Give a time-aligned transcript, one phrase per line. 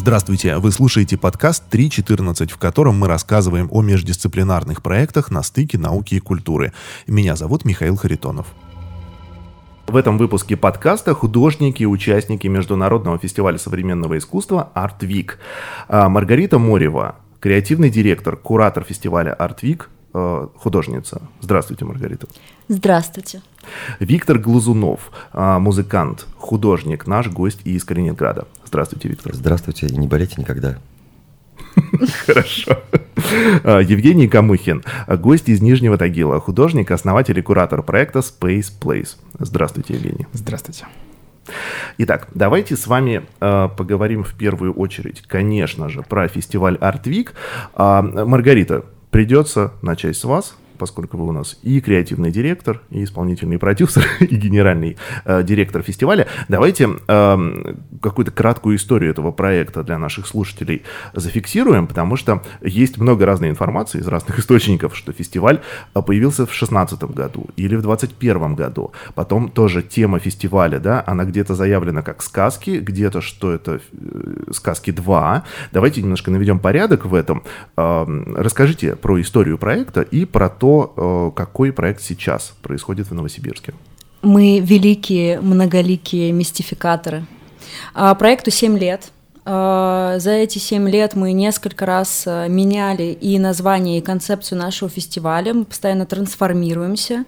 [0.00, 6.14] Здравствуйте, вы слушаете подкаст 3.14, в котором мы рассказываем о междисциплинарных проектах на стыке науки
[6.14, 6.72] и культуры.
[7.06, 8.46] Меня зовут Михаил Харитонов.
[9.86, 15.32] В этом выпуске подкаста художники и участники Международного фестиваля современного искусства Week.
[15.86, 19.82] А, Маргарита Морева, креативный директор, куратор фестиваля э,
[20.12, 21.22] художница.
[21.40, 22.26] Здравствуйте, Маргарита.
[22.68, 23.42] Здравствуйте.
[23.98, 28.46] Виктор Глазунов, а, музыкант, художник, наш гость из Калининграда.
[28.64, 29.34] Здравствуйте, Виктор.
[29.34, 30.78] Здравствуйте, и не болейте никогда.
[32.26, 32.78] Хорошо.
[33.64, 39.16] А, Евгений Камыхин, гость из Нижнего Тагила, художник, основатель и куратор проекта Space Place.
[39.38, 40.26] Здравствуйте, Евгений.
[40.32, 40.86] Здравствуйте.
[41.98, 47.30] Итак, давайте с вами э, поговорим в первую очередь, конечно же, про фестиваль Art Week.
[47.74, 53.58] А, Маргарита, придется начать с вас поскольку вы у нас и креативный директор, и исполнительный
[53.58, 56.26] продюсер, и генеральный э, директор фестиваля.
[56.48, 60.82] Давайте э, какую-то краткую историю этого проекта для наших слушателей
[61.12, 65.60] зафиксируем, потому что есть много разной информации из разных источников, что фестиваль
[65.94, 68.92] э, появился в 2016 году или в 2021 году.
[69.14, 74.92] Потом тоже тема фестиваля, да, она где-то заявлена как сказки, где-то что это э, сказки
[74.92, 75.44] 2.
[75.72, 77.42] Давайте немножко наведем порядок в этом.
[77.76, 83.74] Э, расскажите про историю проекта и про то, Э, какой проект сейчас происходит в Новосибирске.
[84.22, 87.24] Мы великие, многоликие мистификаторы.
[87.94, 89.12] А, проекту 7 лет.
[89.44, 94.90] А, за эти 7 лет мы несколько раз э, меняли и название, и концепцию нашего
[94.90, 95.54] фестиваля.
[95.54, 97.24] Мы постоянно трансформируемся.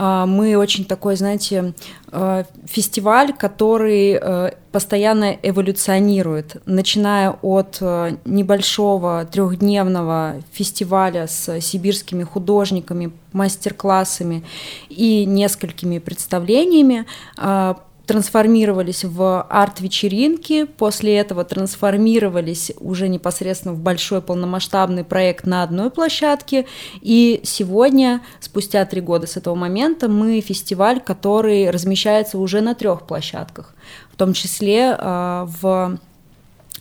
[0.00, 1.74] А, мы очень такой, знаете,
[2.12, 13.10] э, фестиваль, который э, постоянно эволюционирует, начиная от э, небольшого трехдневного фестиваля с сибирскими художниками,
[13.32, 14.44] мастер-классами
[14.88, 17.04] и несколькими представлениями,
[17.36, 25.90] а, трансформировались в арт-вечеринки, после этого трансформировались уже непосредственно в большой полномасштабный проект на одной
[25.90, 26.66] площадке,
[27.02, 33.06] и сегодня, спустя три года с этого момента, мы фестиваль, который размещается уже на трех
[33.06, 33.74] площадках,
[34.10, 35.98] в том числе э, в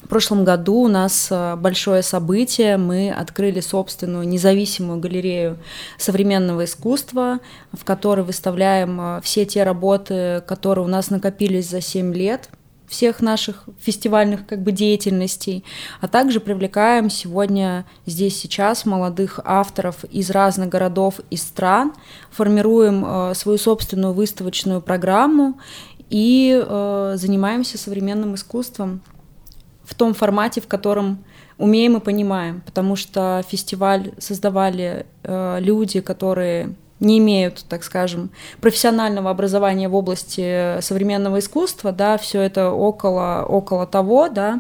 [0.08, 2.78] в прошлом году у нас э, большое событие.
[2.78, 5.58] Мы открыли собственную независимую галерею
[5.98, 7.40] современного искусства,
[7.74, 12.50] в которой выставляем э, все те работы, которые у нас накопились за 7 лет
[12.88, 15.66] всех наших фестивальных как бы деятельностей,
[16.00, 21.92] а также привлекаем сегодня здесь сейчас молодых авторов из разных городов и стран,
[22.32, 25.60] формируем э, свою собственную выставочную программу
[26.10, 29.02] и э, занимаемся современным искусством
[29.88, 31.24] в том формате, в котором
[31.58, 39.30] умеем и понимаем, потому что фестиваль создавали э, люди, которые не имеют, так скажем, профессионального
[39.30, 44.60] образования в области современного искусства, да, все это около, около того, да,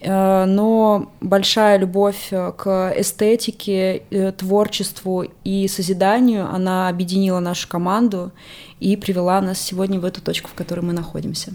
[0.00, 8.32] э, но большая любовь э, к эстетике, э, творчеству и созиданию, она объединила нашу команду
[8.80, 11.52] и привела нас сегодня в эту точку, в которой мы находимся.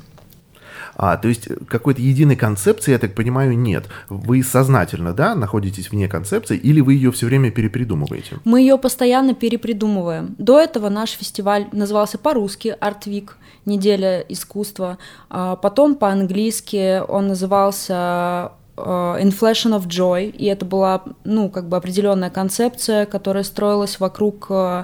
[0.95, 3.85] А, то есть какой-то единой концепции, я так понимаю, нет.
[4.09, 8.37] Вы сознательно, да, находитесь вне концепции, или вы ее все время перепридумываете?
[8.45, 10.35] Мы ее постоянно перепридумываем.
[10.37, 13.31] До этого наш фестиваль назывался по-русски Week,
[13.65, 14.97] неделя искусства.
[15.29, 21.77] А потом по-английски он назывался Э, Inflation of Joy, и это была, ну, как бы
[21.77, 24.83] определенная концепция, которая строилась вокруг э,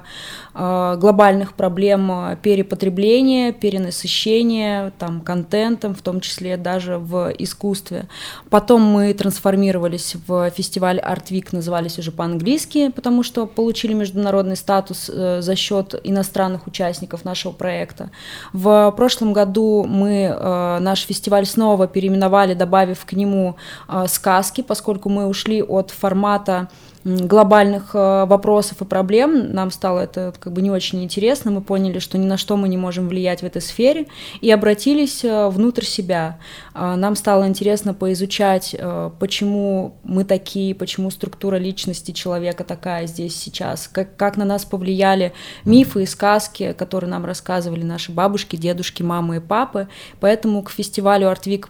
[0.54, 2.10] э, глобальных проблем
[2.42, 8.08] перепотребления, перенасыщения, там, контентом, в том числе даже в искусстве.
[8.48, 15.06] Потом мы трансформировались в фестиваль Art Week, назывались уже по-английски, потому что получили международный статус
[15.06, 18.10] за счет иностранных участников нашего проекта.
[18.54, 20.34] В прошлом году мы
[20.80, 26.68] наш фестиваль снова переименовали, добавив к нему Э, сказки, поскольку мы ушли от формата
[27.04, 29.52] глобальных э, вопросов и проблем.
[29.52, 31.50] Нам стало это как бы не очень интересно.
[31.50, 34.06] Мы поняли, что ни на что мы не можем влиять в этой сфере
[34.40, 36.38] и обратились э, внутрь себя.
[36.74, 38.74] Нам стало интересно поизучать,
[39.18, 45.32] почему мы такие, почему структура личности человека такая здесь сейчас, как, как на нас повлияли
[45.64, 49.88] мифы и сказки, которые нам рассказывали наши бабушки, дедушки, мамы и папы.
[50.20, 51.68] Поэтому к фестивалю Артвик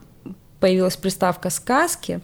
[0.63, 2.21] появилась приставка сказки.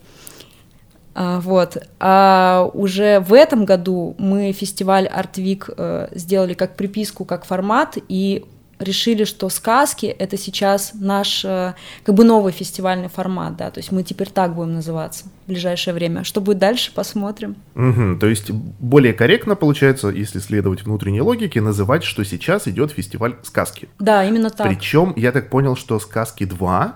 [1.12, 1.76] А, вот.
[1.98, 8.44] А уже в этом году мы фестиваль Артвик э, сделали как приписку, как формат, и
[8.78, 11.74] решили, что сказки— это сейчас наш э,
[12.04, 15.94] как бы новый фестивальный формат, да, то есть мы теперь так будем называться в ближайшее
[15.94, 16.22] время.
[16.22, 17.56] Что будет дальше, посмотрим.
[17.74, 23.34] Угу, то есть более корректно получается, если следовать внутренней логике, называть, что сейчас идет фестиваль
[23.42, 23.88] сказки.
[23.98, 24.68] Да, именно так.
[24.68, 26.94] Причем я так понял, что сказки 2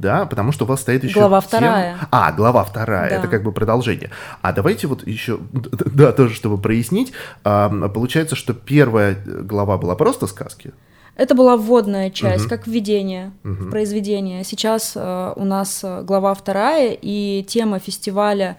[0.00, 1.18] да, потому что у вас стоит еще...
[1.20, 1.96] Глава вторая.
[2.10, 3.16] А, глава вторая, Да.
[3.16, 4.10] это как бы продолжение.
[4.42, 7.12] А давайте вот еще, да, тоже чтобы прояснить,
[7.42, 10.72] получается, что первая глава была просто сказки,
[11.16, 12.48] Это была вводная часть, Мгм.
[12.48, 13.66] как введение Мгм.
[13.66, 14.42] в произведение.
[14.44, 18.56] Сейчас э, у нас э, глава вторая, и тема фестиваля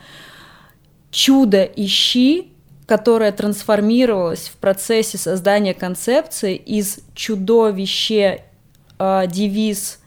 [1.10, 2.54] «Чудо ищи»,
[2.86, 8.44] которая трансформировалась в процессе создания концепции из чудовище
[9.00, 10.00] э, девиз э,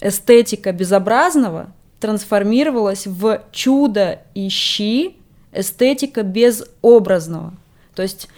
[0.00, 5.16] эстетика безобразного трансформировалась в чудо ищи
[5.52, 7.54] эстетика безобразного.
[7.94, 8.28] То есть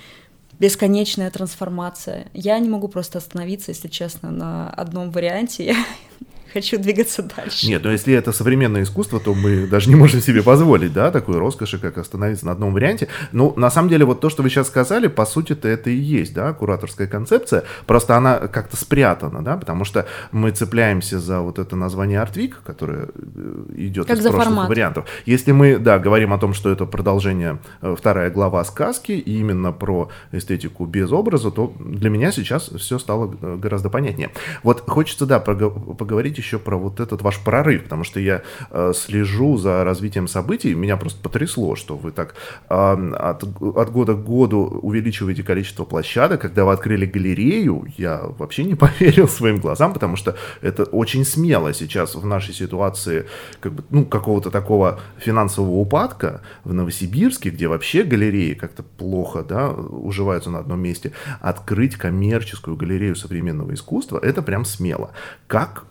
[0.59, 2.27] бесконечная трансформация.
[2.33, 5.65] Я не могу просто остановиться, если честно, на одном варианте.
[5.67, 5.77] Я
[6.55, 7.67] хочу двигаться дальше.
[7.67, 11.39] Нет, но если это современное искусство, то мы даже не можем себе позволить, да, такой
[11.39, 13.09] роскоши, как остановиться на одном варианте.
[13.33, 16.33] Ну, на самом деле, вот то, что вы сейчас сказали, по сути-то это и есть,
[16.33, 21.75] да, кураторская концепция, просто она как-то спрятана, да, потому что мы цепляемся за вот это
[21.77, 24.69] название Артвик, которое э, идет Как из прошлых формат.
[24.69, 25.07] вариантов.
[25.27, 29.73] Если мы, да, говорим о том, что это продолжение, э, вторая глава сказки, и именно
[29.73, 34.31] про эстетику без образа, то для меня сейчас все стало э, гораздо понятнее.
[34.63, 39.57] Вот хочется, да, поговорить еще про вот этот ваш прорыв, потому что я э, слежу
[39.57, 42.35] за развитием событий, меня просто потрясло, что вы так
[42.69, 46.41] э, от, от года к году увеличиваете количество площадок.
[46.41, 51.73] Когда вы открыли галерею, я вообще не поверил своим глазам, потому что это очень смело
[51.73, 53.27] сейчас в нашей ситуации
[53.61, 59.71] как бы, ну, какого-то такого финансового упадка в Новосибирске, где вообще галереи как-то плохо да,
[59.71, 65.11] уживаются на одном месте, открыть коммерческую галерею современного искусства, это прям смело.
[65.47, 65.85] Как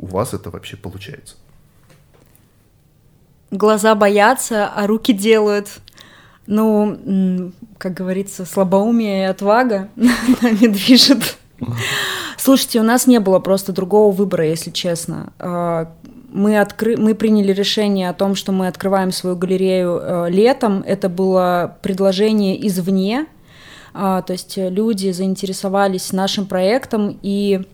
[0.00, 1.36] у вас это вообще получается?
[3.50, 5.80] Глаза боятся, а руки делают.
[6.46, 11.38] Ну, как говорится, слабоумие и отвага нами движет.
[12.36, 15.32] Слушайте, у нас не было просто другого выбора, если честно.
[15.38, 15.92] А,
[16.30, 16.96] Мы, откры...
[16.96, 20.84] мы приняли решение о том, что мы открываем свою галерею э, летом.
[20.86, 23.26] Это было предложение извне.
[23.94, 27.66] А, То есть э, люди заинтересовались нашим проектом и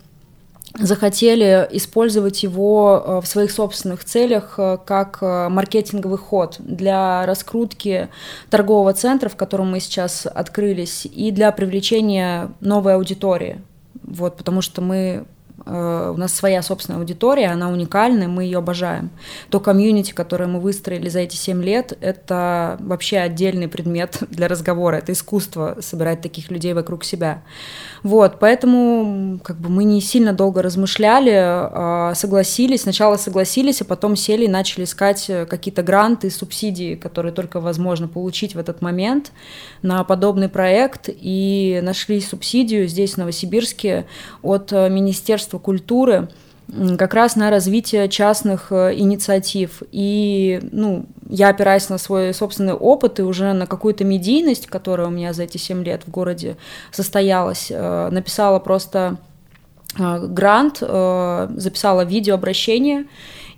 [0.79, 8.09] захотели использовать его э, в своих собственных целях э, как э, маркетинговый ход для раскрутки
[8.51, 13.61] торгового центра, в котором мы сейчас открылись, и для привлечения новой аудитории.
[14.03, 15.25] Вот, потому что мы
[15.67, 19.11] у нас своя собственная аудитория, она уникальная, мы ее обожаем.
[19.51, 24.97] То комьюнити, которое мы выстроили за эти 7 лет, это вообще отдельный предмет для разговора,
[24.97, 27.43] это искусство собирать таких людей вокруг себя.
[28.03, 34.17] Вот, поэтому как бы мы не сильно долго размышляли, а, согласились, сначала согласились, а потом
[34.17, 39.33] сели и начали искать э, какие-то гранты, субсидии, которые только возможно получить в этот момент
[39.83, 44.07] на подобный проект, и нашли субсидию здесь, в Новосибирске,
[44.43, 44.89] от э,
[45.53, 46.29] Министерства культуры,
[46.99, 49.83] как раз на развитие частных э, инициатив.
[49.93, 55.11] И, ну, я опираясь на свой собственный опыт и уже на какую-то медийность, которая у
[55.11, 56.57] меня за эти 7 лет в городе
[56.91, 59.17] состоялась, э, написала просто
[59.99, 63.05] э, грант, записала видеообращение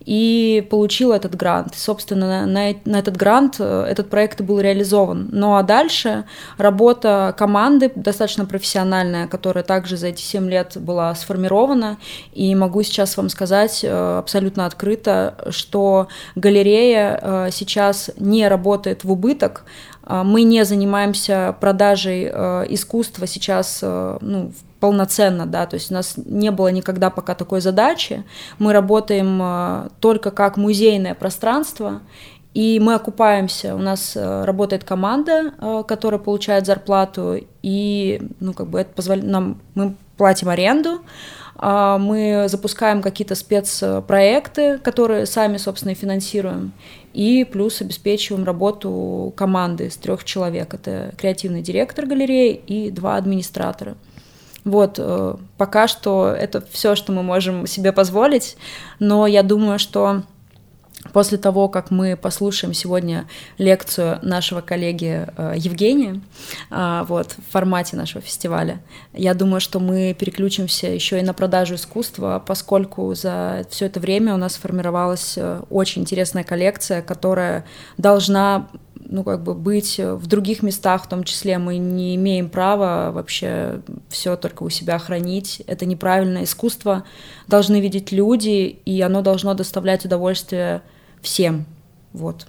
[0.05, 1.75] и получила этот грант.
[1.75, 5.29] И, собственно, на, на, на этот грант э, этот проект был реализован.
[5.33, 6.25] Ну а дальше
[6.59, 11.99] работа команды достаточно профессиональная, которая также за эти 7 лет была сформирована.
[12.33, 19.13] И могу сейчас вам сказать э, абсолютно открыто, что галерея э, сейчас не работает в
[19.13, 19.65] убыток.
[20.07, 26.51] Мы не занимаемся продажей искусства сейчас ну, в полноценно, да, то есть у нас не
[26.51, 28.23] было никогда пока такой задачи.
[28.59, 32.03] Мы работаем э, только как музейное пространство,
[32.53, 33.75] и мы окупаемся.
[33.75, 39.31] У нас э, работает команда, э, которая получает зарплату, и, ну, как бы это позволяет
[39.31, 41.01] нам, мы платим аренду,
[41.57, 46.73] а, мы запускаем какие-то спецпроекты, которые сами, собственно, и финансируем,
[47.15, 50.75] и плюс обеспечиваем работу команды из трех человек.
[50.75, 53.97] Это креативный директор галереи и два администратора.
[54.65, 58.57] Вот, э, пока что это все, что мы можем себе позволить,
[58.99, 60.23] но я думаю, что
[61.13, 63.29] после того, как мы послушаем сегодня
[63.59, 66.23] лекцию нашего коллеги э, Евгения,
[66.71, 68.81] э, вот, в формате нашего фестиваля,
[69.13, 74.33] я думаю, что мы переключимся еще и на продажу искусства, поскольку за все это время
[74.33, 77.67] у нас сформировалась очень интересная коллекция, которая
[77.99, 78.69] должна
[79.09, 83.81] ну, как бы быть в других местах, в том числе мы не имеем права вообще
[84.09, 85.63] все только у себя хранить.
[85.67, 87.05] Это неправильное искусство.
[87.47, 90.83] Должны видеть люди, и оно должно доставлять удовольствие
[91.21, 91.67] всем.
[92.13, 92.47] Вот.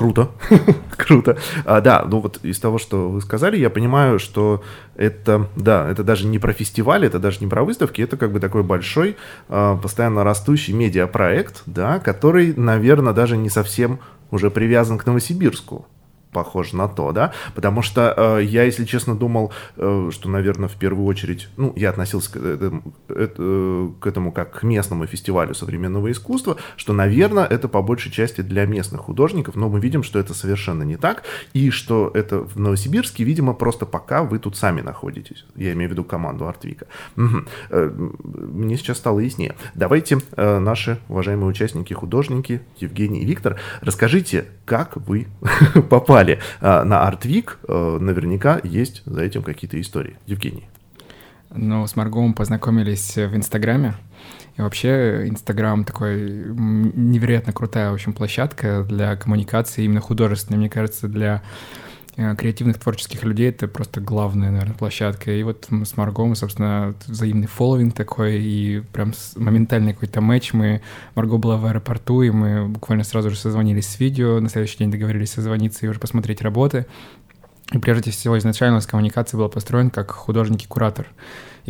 [0.00, 0.30] Круто,
[0.96, 1.36] круто.
[1.66, 4.62] А, да, ну вот из того, что вы сказали, я понимаю, что
[4.96, 8.40] это, да, это даже не про фестиваль, это даже не про выставки, это как бы
[8.40, 9.18] такой большой,
[9.50, 15.86] а, постоянно растущий медиапроект, да, который, наверное, даже не совсем уже привязан к Новосибирску
[16.32, 20.76] похоже на то, да, потому что э, я, если честно, думал, э, что, наверное, в
[20.76, 26.10] первую очередь, ну, я относился к этому, это, к этому как к местному фестивалю современного
[26.10, 30.34] искусства, что, наверное, это по большей части для местных художников, но мы видим, что это
[30.34, 35.44] совершенно не так, и что это в Новосибирске, видимо, просто пока вы тут сами находитесь,
[35.56, 36.86] я имею в виду команду Артвика.
[37.16, 37.38] Угу.
[37.70, 39.56] Э, мне сейчас стало яснее.
[39.74, 45.26] Давайте э, наши уважаемые участники, художники, Евгений и Виктор, расскажите, как вы
[45.90, 50.16] попали попали э, на Артвик, э, наверняка есть за этим какие-то истории.
[50.26, 50.64] Евгений.
[51.50, 53.94] Ну, с Маргом познакомились в Инстаграме.
[54.56, 60.58] И вообще Инстаграм такой невероятно крутая, в общем, площадка для коммуникации именно художественной.
[60.58, 61.42] Мне кажется, для
[62.14, 65.30] креативных творческих людей это просто главная, наверное, площадка.
[65.32, 70.52] И вот с Марго, мы, собственно, взаимный фолловинг такой, и прям моментальный какой-то матч.
[70.52, 70.82] Мы,
[71.14, 74.90] Марго была в аэропорту, и мы буквально сразу же созвонились с видео, на следующий день
[74.90, 76.86] договорились созвониться и уже посмотреть работы.
[77.72, 81.06] И прежде всего, изначально у нас коммуникация была построена как художник и куратор.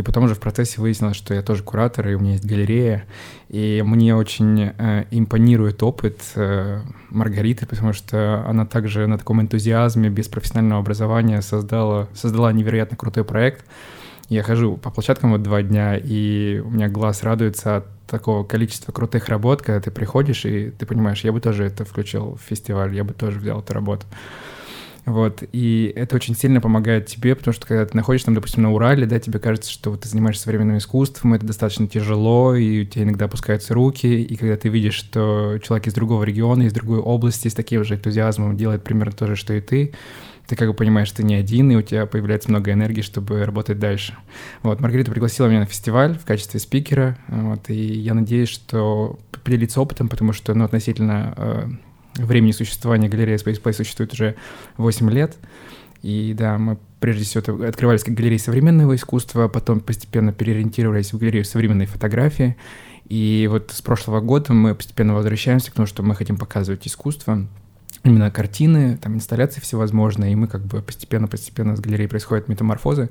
[0.00, 3.04] И потом уже в процессе выяснилось, что я тоже куратор, и у меня есть галерея.
[3.50, 6.80] И мне очень э, импонирует опыт э,
[7.10, 13.24] Маргариты, потому что она также на таком энтузиазме, без профессионального образования создала, создала невероятно крутой
[13.24, 13.66] проект.
[14.30, 18.92] Я хожу по площадкам вот два дня, и у меня глаз радуется от такого количества
[18.92, 22.94] крутых работ, когда ты приходишь, и ты понимаешь, я бы тоже это включил в фестиваль,
[22.94, 24.06] я бы тоже взял эту работу.
[25.06, 28.72] Вот, и это очень сильно помогает тебе, потому что когда ты находишься там, допустим, на
[28.72, 32.84] Урале, да, тебе кажется, что вот ты занимаешься современным искусством, это достаточно тяжело, и у
[32.84, 36.98] тебя иногда опускаются руки, и когда ты видишь, что человек из другого региона, из другой
[36.98, 39.94] области, с таким же энтузиазмом делает примерно то же, что и ты,
[40.46, 43.44] ты как бы понимаешь, что ты не один, и у тебя появляется много энергии, чтобы
[43.44, 44.16] работать дальше.
[44.62, 49.80] Вот, Маргарита пригласила меня на фестиваль в качестве спикера, вот, и я надеюсь, что поделиться
[49.80, 51.68] опытом, потому что, ну, относительно э,
[52.26, 54.34] времени существования галереи Space Play существует уже
[54.76, 55.36] 8 лет.
[56.02, 61.44] И да, мы прежде всего открывались как галерея современного искусства, потом постепенно переориентировались в галерею
[61.44, 62.56] современной фотографии.
[63.08, 67.46] И вот с прошлого года мы постепенно возвращаемся к тому, что мы хотим показывать искусство,
[68.04, 73.10] именно картины, там инсталляции всевозможные, и мы как бы постепенно-постепенно с галереей происходят метаморфозы.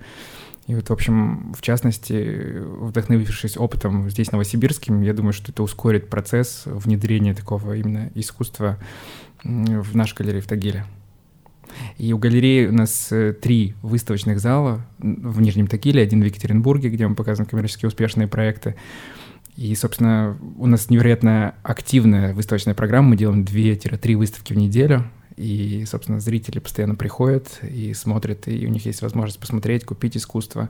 [0.68, 6.10] И вот, в общем, в частности, вдохновившись опытом здесь, новосибирским, я думаю, что это ускорит
[6.10, 8.78] процесс внедрения такого именно искусства
[9.44, 10.86] в наш галерею в Тагиле.
[11.98, 16.90] И у галереи у нас э, три выставочных зала в Нижнем Тагиле, один в Екатеринбурге,
[16.90, 18.76] где мы показываем коммерчески успешные проекты.
[19.60, 23.10] И, собственно, у нас невероятно активная выставочная программа.
[23.10, 25.04] Мы делаем 2-3 выставки в неделю
[25.36, 30.70] и, собственно, зрители постоянно приходят и смотрят, и у них есть возможность посмотреть, купить искусство.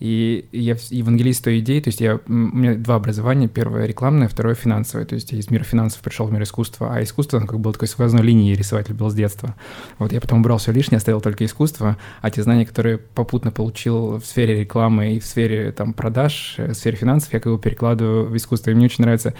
[0.00, 4.54] И я евангелист той идеи, то есть я, у меня два образования, первое рекламное, второе
[4.54, 7.60] финансовое, то есть я из мира финансов пришел в мир искусства, а искусство, оно как
[7.60, 9.54] было такой сквозной линией рисовать любил с детства.
[9.98, 14.16] Вот я потом убрал все лишнее, оставил только искусство, а те знания, которые попутно получил
[14.16, 17.58] в сфере рекламы и в сфере там продаж, э, в сфере финансов, я как бы
[17.58, 18.70] перекладываю в искусство.
[18.70, 19.34] И мне очень нравится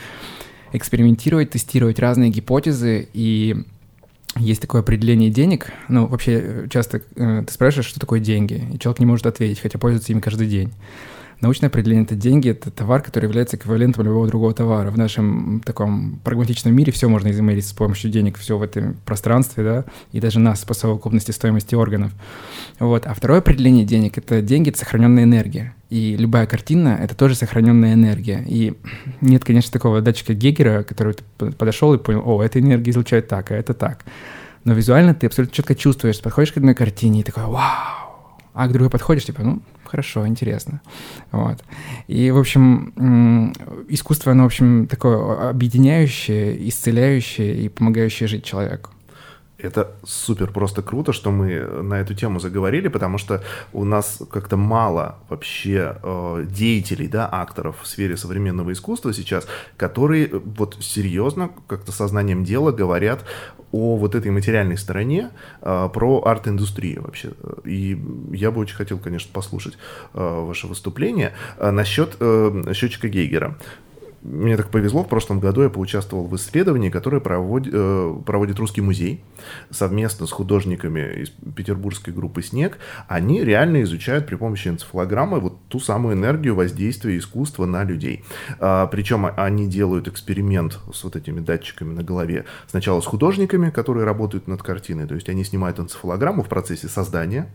[0.72, 3.64] экспериментировать, тестировать разные гипотезы и
[4.36, 5.72] есть такое определение денег.
[5.88, 9.60] Ну, вообще, э, часто э, ты спрашиваешь, что такое деньги, и человек не может ответить,
[9.60, 10.72] хотя пользуется ими каждый день.
[11.40, 14.90] Научное определение— это деньги, это товар, который является эквивалентом любого другого товара.
[14.90, 19.64] В нашем таком прагматичном мире все можно измерить с помощью денег, все в этом пространстве,
[19.64, 22.12] да, и даже нас по совокупности стоимости органов.
[22.78, 23.06] Вот.
[23.06, 25.74] А второе определение денег— это деньги— это сохраненная энергия.
[25.88, 28.44] И любая картина— это тоже сохраненная энергия.
[28.46, 28.74] И
[29.22, 33.56] нет, конечно, такого датчика Гегера, который подошел и понял, о, эта энергия излучает так, а
[33.56, 34.04] это так.
[34.64, 38.72] Но визуально ты абсолютно четко чувствуешь, подходишь к одной картине и такой, вау, а к
[38.72, 40.80] другой подходишь, типа, ну, хорошо, интересно.
[41.32, 41.64] Вот.
[42.08, 43.52] И, в общем,
[43.88, 48.90] искусство, оно, в общем, такое объединяющее, исцеляющее и помогающее жить человеку.
[49.62, 54.56] Это супер просто круто, что мы на эту тему заговорили, потому что у нас как-то
[54.56, 61.50] мало вообще э, деятелей, да, акторов в сфере современного искусства сейчас, которые э, вот серьезно,
[61.66, 63.24] как-то сознанием дела говорят
[63.72, 65.30] о вот этой материальной стороне,
[65.62, 67.32] э, про арт-индустрию вообще.
[67.64, 68.00] И
[68.32, 69.78] я бы очень хотел, конечно, послушать
[70.14, 73.56] э, ваше выступление э, насчет э, счетчика Гейгера
[74.22, 78.82] мне так повезло, в прошлом году я поучаствовал в исследовании, которое проводит, э, проводит Русский
[78.82, 79.24] музей
[79.70, 82.78] совместно с художниками из петербургской группы «Снег».
[83.08, 88.22] Они реально изучают при помощи энцефалограммы вот ту самую энергию воздействия искусства на людей.
[88.58, 92.44] А, причем они делают эксперимент с вот этими датчиками на голове.
[92.66, 97.50] Сначала с художниками, которые работают над картиной, то есть они снимают энцефалограмму в процессе создания,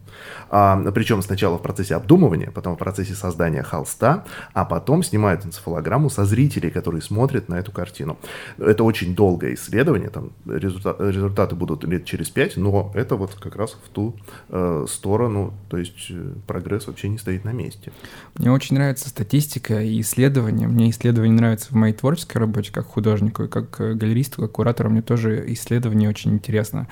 [0.49, 6.09] а, причем сначала в процессе обдумывания, потом в процессе создания холста, а потом снимают энцефалограмму
[6.09, 6.25] со
[6.55, 8.17] зрителей, которые смотрят на эту картину.
[8.57, 13.55] Это очень долгое исследование, там результат, результаты будут лет через пять, но это вот как
[13.55, 14.15] раз в ту
[14.49, 17.91] э, сторону, то есть э, прогресс вообще не стоит на месте.
[18.35, 20.67] Мне очень нравится статистика и исследования.
[20.67, 24.89] Мне исследования нравятся в моей творческой работе как художнику и как э, галеристу, как куратору.
[24.89, 26.87] Мне тоже исследование очень интересно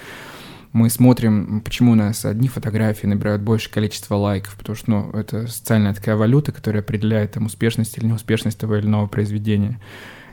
[0.73, 5.47] мы смотрим, почему у нас одни фотографии набирают большее количество лайков, потому что, ну, это
[5.47, 9.79] социальная такая валюта, которая определяет там успешность или неуспешность того или иного произведения.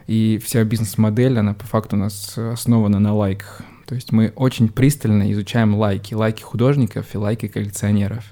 [0.06, 3.60] И вся бизнес-модель, она по факту у нас основана на лайках.
[3.86, 8.24] То есть мы очень пристально изучаем лайки, лайки художников и лайки коллекционеров.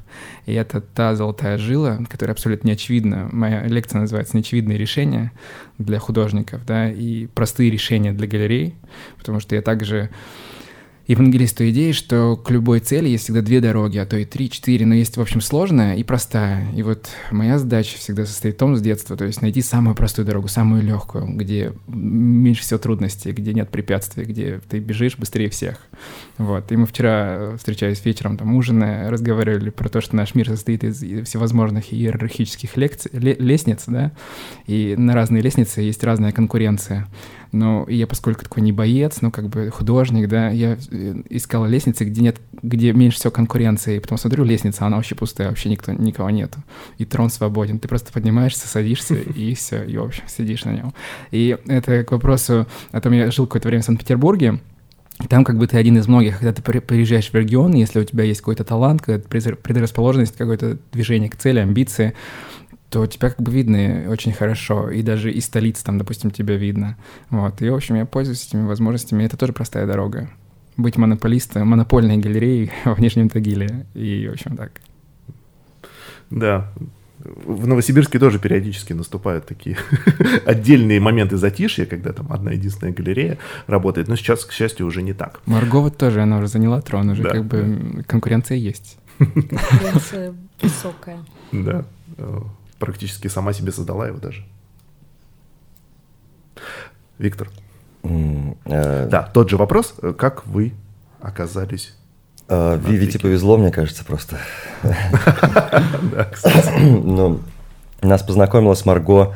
[0.47, 3.29] И это та золотая жила, которая абсолютно не очевидна.
[3.33, 5.31] Моя лекция называется «Неочевидные решения
[5.77, 8.77] для художников», да, и простые решения для галерей,
[9.19, 10.11] потому что я также
[11.09, 14.85] евангелисту идеи, что к любой цели есть всегда две дороги, а то и три, четыре,
[14.85, 16.71] но есть, в общем, сложная и простая.
[16.75, 20.27] И вот моя задача всегда состоит в том с детства, то есть найти самую простую
[20.27, 25.79] дорогу, самую легкую, где меньше всего трудностей, где нет препятствий, где ты бежишь быстрее всех.
[26.37, 26.71] Вот.
[26.71, 30.99] И мы вчера, встречаясь вечером, там, ужиная, разговаривали про то, что наш мир состоит из
[31.27, 34.13] всевозможных иерархических лекций, лестниц, да,
[34.67, 37.09] и на разные лестницы есть разная конкуренция.
[37.53, 42.05] Но я, поскольку такой не боец, ну, как бы художник, да, я э, искал лестницы,
[42.05, 43.97] где нет, где меньше всего конкуренции.
[43.97, 46.59] И потом смотрю, лестница, она вообще пустая, вообще никто, никого нету.
[46.99, 47.79] И трон свободен.
[47.79, 50.95] Ты просто поднимаешься, садишься, и все, и, в общем, сидишь на нем.
[51.31, 54.61] И это к вопросу о том, я жил какое-то время в Санкт-Петербурге,
[55.29, 58.23] там как бы ты один из многих, когда ты приезжаешь в регион, если у тебя
[58.23, 62.15] есть какой-то талант, какая-то предрасположенность, какое-то движение к цели, амбиции,
[62.91, 66.97] то тебя как бы видно очень хорошо, и даже из столицы там, допустим, тебя видно.
[67.31, 70.31] Вот, и, в общем, я пользуюсь этими возможностями, это тоже простая дорога.
[70.77, 74.73] Быть монополистом, монопольной галереей в Нижнем Тагиле, и, в общем, так.
[76.31, 76.73] Да,
[77.19, 79.77] в Новосибирске тоже периодически наступают такие
[80.47, 85.13] отдельные моменты затишья, когда там одна единственная галерея работает, но сейчас, к счастью, уже не
[85.13, 85.41] так.
[85.45, 87.31] Маргова тоже, она уже заняла трон, уже да.
[87.31, 88.99] как бы конкуренция есть.
[89.19, 91.19] Конкуренция высокая.
[91.53, 91.85] Да
[92.79, 94.45] практически сама себе создала его даже.
[97.19, 97.51] Виктор.
[98.03, 99.09] Mm, э...
[99.09, 99.95] Да, тот же вопрос.
[100.17, 100.73] Как вы
[101.21, 101.95] оказались
[102.49, 104.39] Uh, повезло, мне кажется, просто.
[106.79, 107.41] Ну,
[108.01, 109.35] нас познакомила с Марго,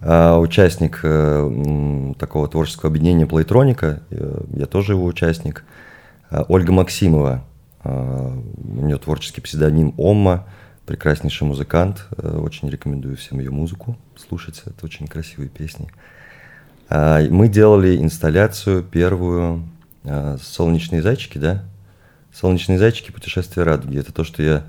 [0.00, 4.00] участник э, такого творческого объединения Плейтроника,
[4.54, 5.64] я тоже его участник,
[6.30, 7.44] Ольга Максимова,
[7.84, 10.46] у нее творческий псевдоним Омма,
[10.86, 12.06] прекраснейший музыкант.
[12.16, 14.62] Э, очень рекомендую всем ее музыку слушать.
[14.66, 15.88] Это очень красивые песни.
[16.88, 19.68] А, мы делали инсталляцию первую
[20.04, 21.64] а, «Солнечные зайчики», да?
[22.32, 23.10] «Солнечные зайчики.
[23.10, 23.98] Путешествие радуги».
[23.98, 24.64] Это то, что я...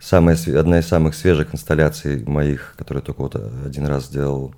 [0.00, 4.52] Самая, одна из самых свежих инсталляций моих, которые только вот один раз сделал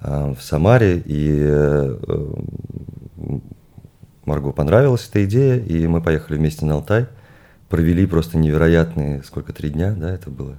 [0.00, 1.00] в Самаре.
[1.04, 2.34] И э,
[4.24, 7.06] Марго понравилась эта идея, и мы поехали вместе на Алтай–
[7.68, 10.56] провели просто невероятные, сколько, три дня, да, это было,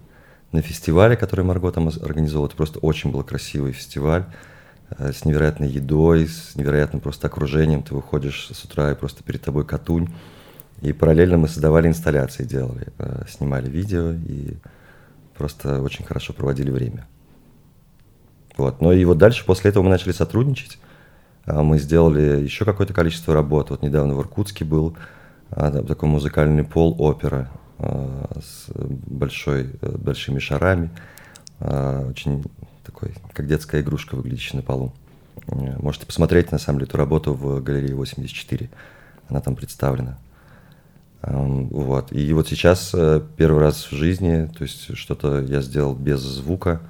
[0.52, 2.48] на фестивале, который Марго там организовал.
[2.48, 4.26] Это просто очень был красивый фестиваль
[4.98, 7.84] э, с невероятной едой, с невероятным просто окружением.
[7.84, 10.10] Ты выходишь с утра и просто перед тобой катунь.
[10.82, 14.56] И параллельно мы создавали инсталляции, делали, э, снимали видео и
[15.38, 17.08] просто очень хорошо проводили время.
[18.58, 18.82] Вот.
[18.82, 20.80] Но и вот дальше, после этого мы начали сотрудничать.
[21.46, 23.70] А мы сделали еще какое-то количество работ.
[23.70, 24.96] Вот недавно в Иркутске был,
[25.52, 30.90] а, такой музыкальный пол опера а, с большой, э, большими шарами,
[31.60, 32.44] а, очень
[32.84, 34.94] такой, как детская игрушка, выглядящая на полу.
[35.48, 38.70] Э, можете посмотреть, на самом деле, эту работу в галерее 84.
[39.28, 40.18] Она там представлена.
[41.22, 42.14] Вот.
[42.14, 46.82] И вот сейчас э, первый раз в жизни, то есть что-то я сделал без звука,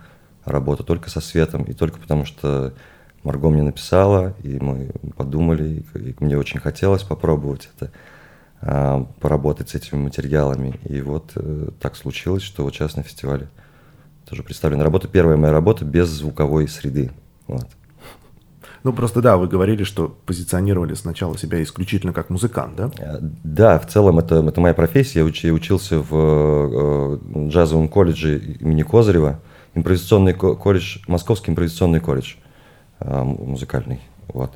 [0.45, 2.73] работа только со светом, и только потому что
[3.23, 7.91] Марго мне написала, и мы подумали, и мне очень хотелось попробовать это.
[8.61, 10.79] А, поработать с этими материалами.
[10.83, 13.47] И вот э, так случилось, что вот сейчас на фестивале
[14.27, 15.07] тоже представлена работа.
[15.07, 17.09] Первая моя работа без звуковой среды.
[17.47, 17.65] Вот.
[18.83, 22.91] Ну, просто да, вы говорили, что позиционировали сначала себя исключительно как музыкант, да?
[22.97, 25.19] Э, да, в целом это, это моя профессия.
[25.19, 29.39] Я, уч, я учился в э, джазовом колледже имени Козырева,
[29.73, 32.35] импровизационный колледж, Московский импровизационный колледж.
[32.99, 34.51] музыкальный, вот,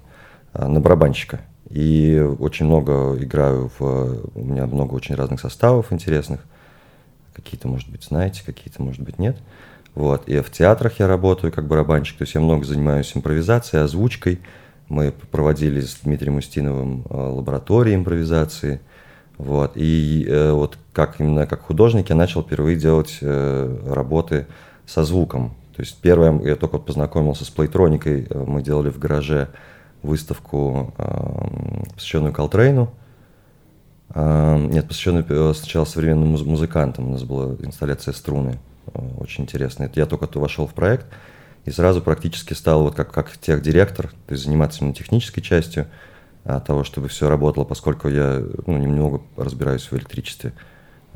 [0.53, 1.39] на барабанщика.
[1.69, 4.29] И очень много играю в...
[4.35, 6.41] У меня много очень разных составов интересных.
[7.33, 9.37] Какие-то, может быть, знаете, какие-то, может быть, нет.
[9.95, 10.27] Вот.
[10.27, 14.39] И в театрах я работаю как барабанщик, то есть я много занимаюсь импровизацией, озвучкой.
[14.89, 18.81] Мы проводили с Дмитрием Устиновым э, лаборатории импровизации.
[19.37, 19.71] Вот.
[19.75, 24.47] И э, вот как именно как художник я начал впервые делать э, работы
[24.85, 25.55] со звуком.
[25.75, 29.49] То есть первое, я только познакомился с плейтроникой, мы делали в гараже
[30.03, 32.93] выставку, э, посвященную Колтрейну.
[34.09, 37.07] Э, нет, посвященную э, сначала современным музыкантам.
[37.07, 38.59] У нас была инсталляция струны,
[39.17, 39.89] очень интересная.
[39.95, 41.07] Я только то вошел в проект
[41.65, 45.87] и сразу практически стал вот как, как техдиректор, то есть заниматься именно технической частью
[46.65, 50.51] того, чтобы все работало, поскольку я ну, немного разбираюсь в электричестве.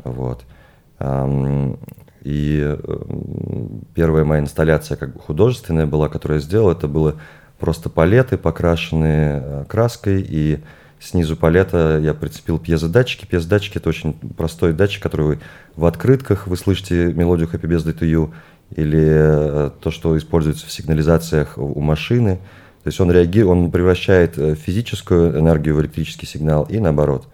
[0.05, 0.45] Вот.
[2.21, 2.77] И
[3.93, 7.17] первая моя инсталляция как бы художественная была, которую я сделал, это было
[7.59, 10.59] просто палеты, покрашенные э, краской, и
[10.99, 13.25] снизу палета я прицепил пьезодатчики.
[13.25, 15.39] Пьезодатчики– это очень простой датчик, который вы
[15.75, 18.31] в открытках, вы слышите мелодию Happy Birthday to You,
[18.75, 22.39] или э, то, что используется в сигнализациях у машины.
[22.83, 27.27] То есть он реагирует, он превращает э, физическую энергию в электрический сигнал и наоборот.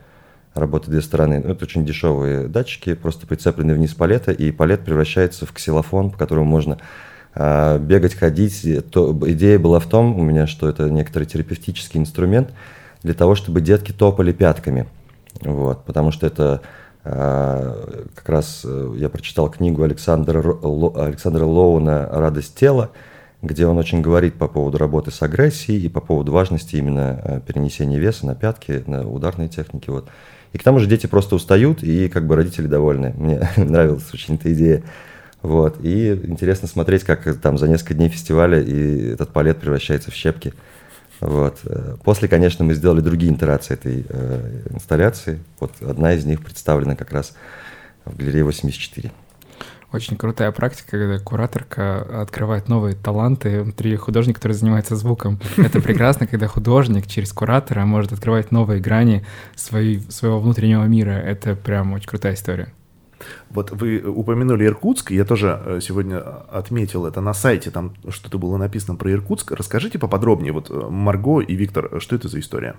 [0.54, 1.42] Работает две стороны.
[1.44, 6.18] Ну, это очень дешевые датчики, просто прицеплены вниз палета, и палет превращается в ксилофон, по
[6.18, 6.78] которому можно
[7.36, 8.66] а, бегать, ходить.
[8.92, 12.52] То, идея была в том у меня, что это некоторый терапевтический инструмент
[13.02, 14.88] для того, чтобы детки топали пятками.
[15.42, 16.62] Вот, потому что это
[17.04, 22.92] а, как раз э, я прочитал книгу Александра, Александра Лоуна «Радость тела»,
[23.42, 27.42] где он очень говорит по поводу работы с агрессией и по поводу важности именно э,
[27.46, 29.90] перенесения веса на пятки, на ударные техники.
[29.90, 30.08] Вот.
[30.54, 33.14] И к тому же дети просто устают, и как бы родители довольны.
[33.18, 34.84] Мне нравилась очень эта идея.
[35.44, 35.78] Вот.
[35.84, 40.54] И интересно смотреть, как там за несколько дней фестиваля и этот палет превращается в щепки.
[41.20, 41.60] Вот.
[42.04, 45.40] После, конечно, мы сделали другие итерации этой э, инсталляции.
[45.60, 47.34] Вот одна из них представлена как раз
[48.06, 49.12] в галерее 84.
[49.92, 55.40] Очень крутая практика, когда кураторка открывает новые таланты внутри художника, который занимается звуком.
[55.58, 59.24] Это прекрасно, когда художник через куратора может открывать новые грани
[59.56, 61.12] своей, своего внутреннего мира.
[61.12, 62.74] Это прям очень крутая история.
[63.50, 68.58] Вот вы упомянули Иркутск, я тоже э, сегодня отметил это на сайте, там что-то было
[68.58, 69.52] написано про Иркутск.
[69.52, 72.76] Расскажите поподробнее, вот э, Марго и Виктор, что это за история?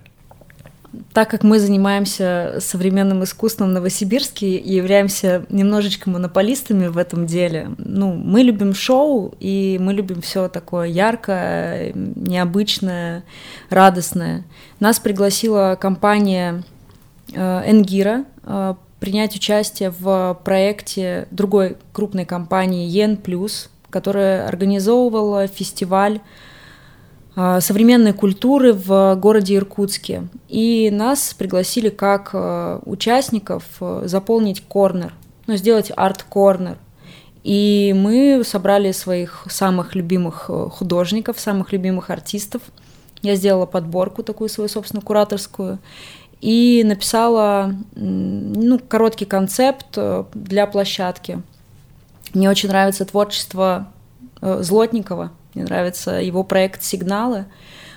[1.12, 7.70] Так как мы занимаемся современным искусством в Новосибирске и являемся немножечко монополистами в этом деле,
[7.78, 13.24] ну, мы любим шоу, и мы любим все такое яркое, необычное,
[13.70, 14.44] радостное.
[14.80, 16.62] Нас пригласила компания
[17.32, 18.24] Энгира
[19.00, 26.20] принять участие в проекте другой крупной компании Ен Плюс, которая организовывала фестиваль
[27.36, 30.28] а, современной культуры в городе Иркутске.
[30.48, 35.12] И нас пригласили как а, участников а, заполнить корнер,
[35.46, 36.78] ну, сделать арт-корнер.
[37.42, 42.62] И мы собрали своих самых любимых художников, самых любимых артистов.
[43.20, 45.78] Я сделала подборку такую свою собственную кураторскую
[46.44, 51.40] и написала ну, короткий концепт э, для площадки.
[52.34, 53.88] Мне очень нравится творчество
[54.42, 57.46] э, Злотникова, мне нравится его проект «Сигналы».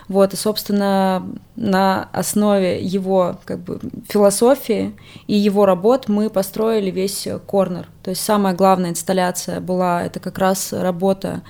[0.07, 4.95] Вот, и, собственно, на основе его как бы, философии
[5.27, 7.89] и его работ мы построили весь корнер.
[8.01, 11.41] То есть самая главная инсталляция была, это как раз работа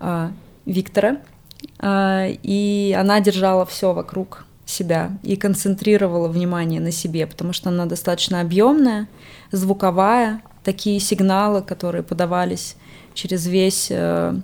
[0.00, 0.28] э,
[0.66, 1.16] Виктора,
[1.78, 7.86] э, и она держала все вокруг себя и концентрировала внимание на себе, потому что она
[7.86, 9.08] достаточно объемная,
[9.50, 12.76] звуковая, такие сигналы, которые подавались
[13.14, 14.34] через весь э,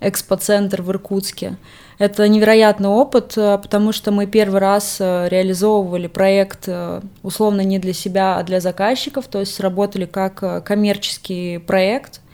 [0.00, 1.56] экспоцентр в Иркутске.
[1.98, 6.68] Это невероятный опыт, э, потому что мы первый раз э, реализовывали проект
[7.22, 12.20] условно не для себя, а для заказчиков, то есть работали как коммерческий проект–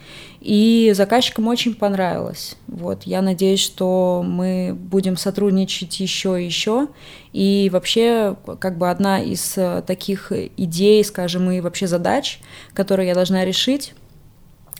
[0.44, 2.56] и заказчикам очень понравилось.
[2.66, 6.88] Вот, я надеюсь, что мы будем сотрудничать еще и еще.
[7.32, 12.40] И вообще, как бы одна из э, таких идей, скажем, и вообще задач,
[12.74, 13.94] которые я должна решить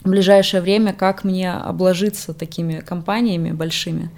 [0.02, 4.10] в ближайшее время, как мне обложиться такими компаниями большими,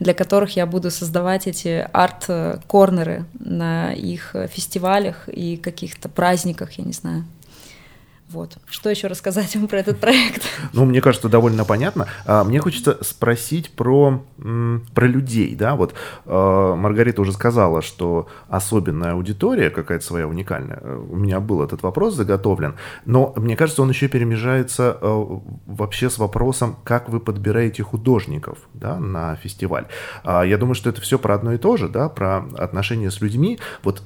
[0.00, 6.92] для которых я буду создавать эти арт-корнеры на их фестивалях и каких-то праздниках, я не
[6.92, 7.24] знаю.
[8.30, 8.58] Вот.
[8.66, 10.42] Что еще рассказать вам про этот проект?
[10.72, 12.06] Ну, мне кажется, довольно понятно.
[12.26, 14.22] А, мне хочется спросить про,
[14.94, 15.94] про людей, да, вот
[16.26, 20.80] а, Маргарита уже сказала, что особенная аудитория какая-то своя уникальная.
[20.80, 26.18] У меня был этот вопрос заготовлен, но мне кажется, он еще перемежается а, вообще с
[26.18, 29.86] вопросом, как вы подбираете художников, да, на фестиваль.
[30.24, 33.58] Я думаю, что это все про одно и то же, да, про отношения с людьми.
[33.82, 34.02] Вот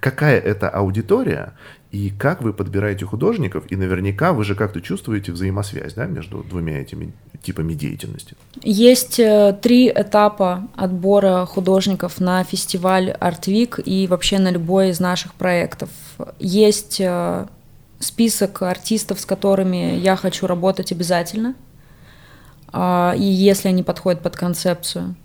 [0.00, 1.54] какая это аудитория
[1.92, 6.80] и как вы подбираете художников, и наверняка вы же как-то чувствуете взаимосвязь да, между двумя
[6.80, 8.36] этими типами деятельности.
[8.62, 15.00] Есть э, три этапа отбора художников на фестиваль Art Week и вообще на любой из
[15.00, 15.90] наших проектов.
[16.38, 17.46] Есть э,
[17.98, 21.54] список артистов, с которыми я хочу работать обязательно,
[22.72, 25.16] а, и если они подходят под концепцию.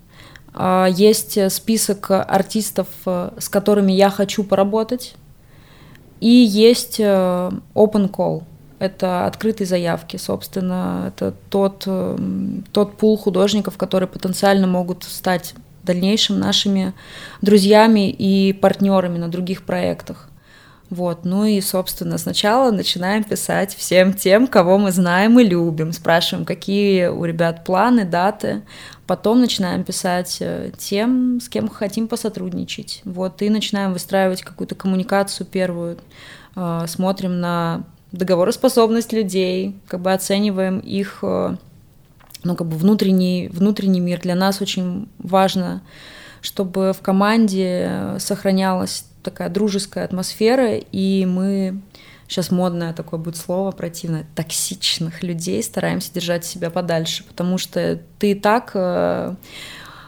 [0.52, 5.14] А, есть список артистов, э, с которыми я хочу поработать,
[6.20, 8.42] и есть э, open call.
[8.78, 12.18] Это открытые заявки, собственно, это тот, э,
[12.72, 16.92] тот пул художников, которые потенциально могут стать дальнейшим нашими
[17.40, 20.28] друзьями и партнерами на других проектах.
[20.88, 26.44] Вот, ну и, собственно, сначала начинаем писать всем тем, кого мы знаем и любим, спрашиваем,
[26.44, 28.62] какие у ребят планы, даты,
[29.06, 35.46] потом начинаем писать э, тем, с кем хотим посотрудничать, вот, и начинаем выстраивать какую-то коммуникацию
[35.46, 35.98] первую,
[36.54, 41.56] э, смотрим на договороспособность людей, как бы оцениваем их, э,
[42.44, 44.20] ну, как бы внутренний, внутренний мир.
[44.20, 45.82] Для нас очень важно,
[46.40, 51.80] чтобы в команде сохранялась такая дружеская атмосфера, и мы
[52.28, 58.32] сейчас модное такое будет слово противное, токсичных людей стараемся держать себя подальше, потому что ты
[58.32, 59.34] и так э,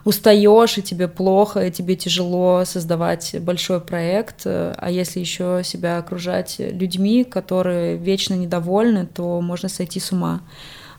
[0.05, 6.57] устаешь, и тебе плохо, и тебе тяжело создавать большой проект, а если еще себя окружать
[6.59, 10.41] людьми, которые вечно недовольны, то можно сойти с ума.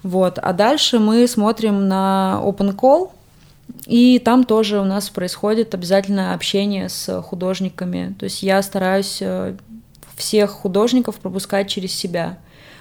[0.03, 0.39] Вот.
[0.39, 3.12] А дальше мы смотрим на open call,
[3.86, 8.15] и там тоже у нас происходит обязательно общение с художниками.
[8.17, 9.55] То есть я стараюсь э,
[10.19, 12.38] всех художников пропускать через себя.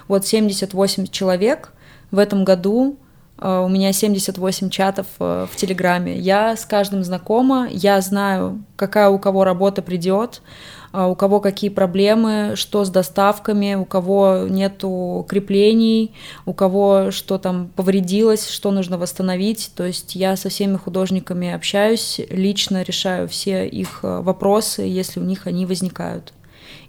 [0.09, 1.73] Вот 78 человек
[2.11, 2.97] в этом году
[3.39, 6.19] э, у меня 78 чатов э, в Телеграме.
[6.19, 10.43] Я с каждым знакома, я знаю, какая у кого работа придет,
[10.91, 16.15] а, у кого какие проблемы, что с доставками, у кого нету креплений,
[16.47, 19.71] у кого что там повредилось, что нужно восстановить.
[19.77, 25.47] То есть я со всеми художниками общаюсь, лично решаю все их вопросы, если у них
[25.47, 26.33] они возникают.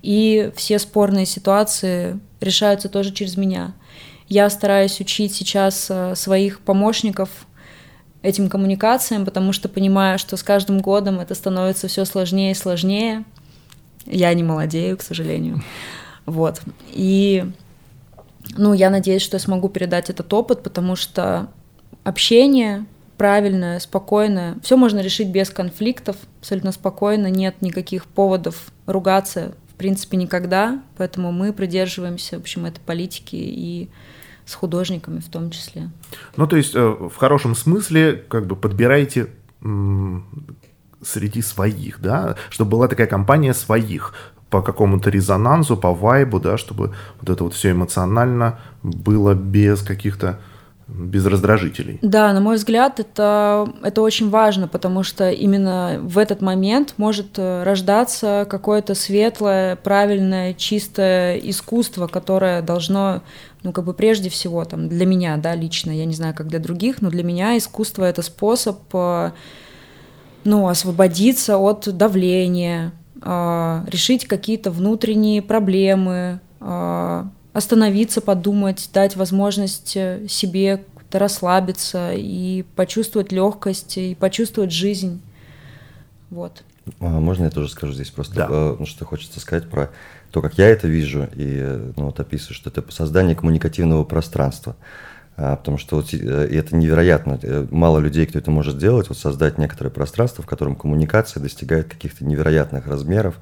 [0.01, 3.73] И все спорные ситуации решаются тоже через меня.
[4.27, 7.29] Я стараюсь учить сейчас а, своих помощников
[8.21, 13.23] этим коммуникациям, потому что понимаю, что с каждым годом это становится все сложнее и сложнее.
[14.05, 15.61] Я не молодею, к сожалению.
[16.25, 16.61] Вот.
[16.91, 17.45] И,
[18.57, 21.47] ну, я надеюсь, что я смогу передать этот опыт, потому что
[22.03, 22.85] общение
[23.17, 30.83] правильное, спокойное, все можно решить без конфликтов, абсолютно спокойно, нет никаких поводов ругаться, принципе, никогда,
[30.97, 33.89] поэтому мы придерживаемся, в общем, этой политики и
[34.45, 35.89] с художниками в том числе.
[36.35, 39.29] Ну, то есть, э, в хорошем смысле, как бы подбираете
[41.01, 44.13] среди своих, да, чтобы была такая компания своих
[44.49, 50.39] по какому-то резонансу, по вайбу, да, чтобы вот это вот все эмоционально было без каких-то
[50.89, 51.99] без раздражителей.
[52.01, 57.37] Да, на мой взгляд, это, это очень важно, потому что именно в этот момент может
[57.37, 63.21] э, рождаться какое-то светлое, правильное, чистое искусство, которое должно,
[63.63, 66.59] ну, как бы прежде всего, там, для меня, да, лично, я не знаю, как для
[66.59, 69.31] других, но для меня искусство— это способ э,
[70.43, 76.39] ну, освободиться от давления, а, решить какие-то внутренние проблемы,
[77.53, 85.21] остановиться, подумать, дать возможность э, себе расслабиться и почувствовать легкость, и почувствовать жизнь.
[86.29, 86.63] Вот.
[86.99, 88.47] А можно я тоже скажу здесь просто, да.
[88.49, 89.91] Э, ну, что хочется сказать про
[90.31, 94.75] то, как я это вижу, и э, ну, вот описываю, что это создание коммуникативного пространства.
[95.41, 97.39] А, потому что вот, и это невероятно.
[97.71, 102.25] Мало людей, кто это может сделать, вот создать некоторое пространство, в котором коммуникация достигает каких-то
[102.25, 103.35] невероятных размеров.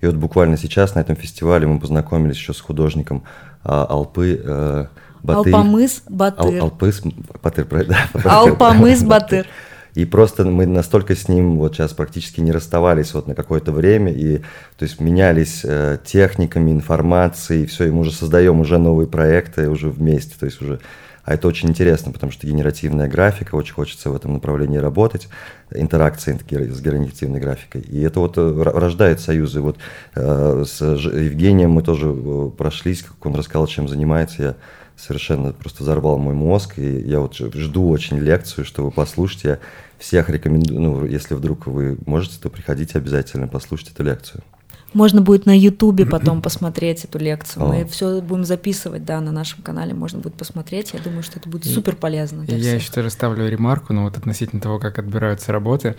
[0.00, 3.24] И вот буквально сейчас на этом фестивале мы познакомились еще с художником
[3.64, 4.86] а, Алпы э,
[5.22, 5.54] Батыр.
[5.54, 6.58] Алпамыс Батыр.
[6.58, 7.02] Ал, Алпыс
[7.42, 8.08] Батыр, да.
[8.24, 9.46] Алпамыс Батыр.
[9.94, 14.12] И просто мы настолько с ним вот сейчас практически не расставались вот на какое-то время,
[14.12, 14.38] и
[14.76, 19.88] то есть менялись э, техниками, информацией, все, и мы уже создаем уже новые проекты уже
[19.88, 20.80] вместе, то есть уже
[21.26, 25.28] А это очень интересно, потому что генеративная графика, очень хочется в этом направлении работать,
[25.72, 26.42] интеракция с
[26.80, 27.80] генеративной графикой.
[27.80, 29.60] И это вот э, рождает союзы.
[29.60, 29.76] Вот
[30.14, 34.42] э, с Евгением мы тоже э, прошлись, как он рассказал, чем занимается.
[34.42, 34.54] Я
[34.94, 39.42] совершенно просто взорвал мой мозг, и я вот жду очень лекцию, чтобы послушать.
[39.42, 39.58] Я
[39.98, 44.44] всех рекомендую, ну, если вдруг вы можете, то приходите обязательно послушать эту лекцию.
[44.92, 47.66] Можно будет на Ютубе потом посмотреть эту лекцию.
[47.66, 50.92] Мы все будем записывать, да, на нашем канале можно будет посмотреть.
[50.94, 52.42] Я думаю, что это будет супер полезно.
[52.46, 52.80] Я всех.
[52.80, 55.96] еще тоже ставлю ремарку, ну вот относительно того, как отбираются работы.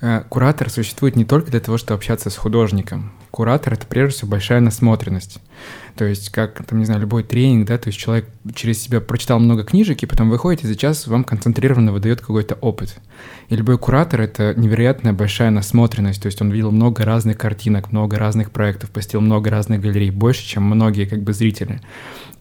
[0.00, 3.12] Э, куратор существует не только для того, чтобы общаться с художником.
[3.30, 5.40] Куратор— это прежде всего большая насмотренность.
[5.96, 9.38] То есть, как, там, не знаю, любой тренинг, да, то есть человек через себя прочитал
[9.38, 12.96] много книжек, и потом выходит, и за час вам концентрированно выдает какой-то опыт.
[13.48, 18.18] И любой куратор— это невероятная большая насмотренность, то есть он видел много разных картинок, много
[18.18, 21.80] разных проектов, посетил много разных галерей, больше, чем многие как бы зрители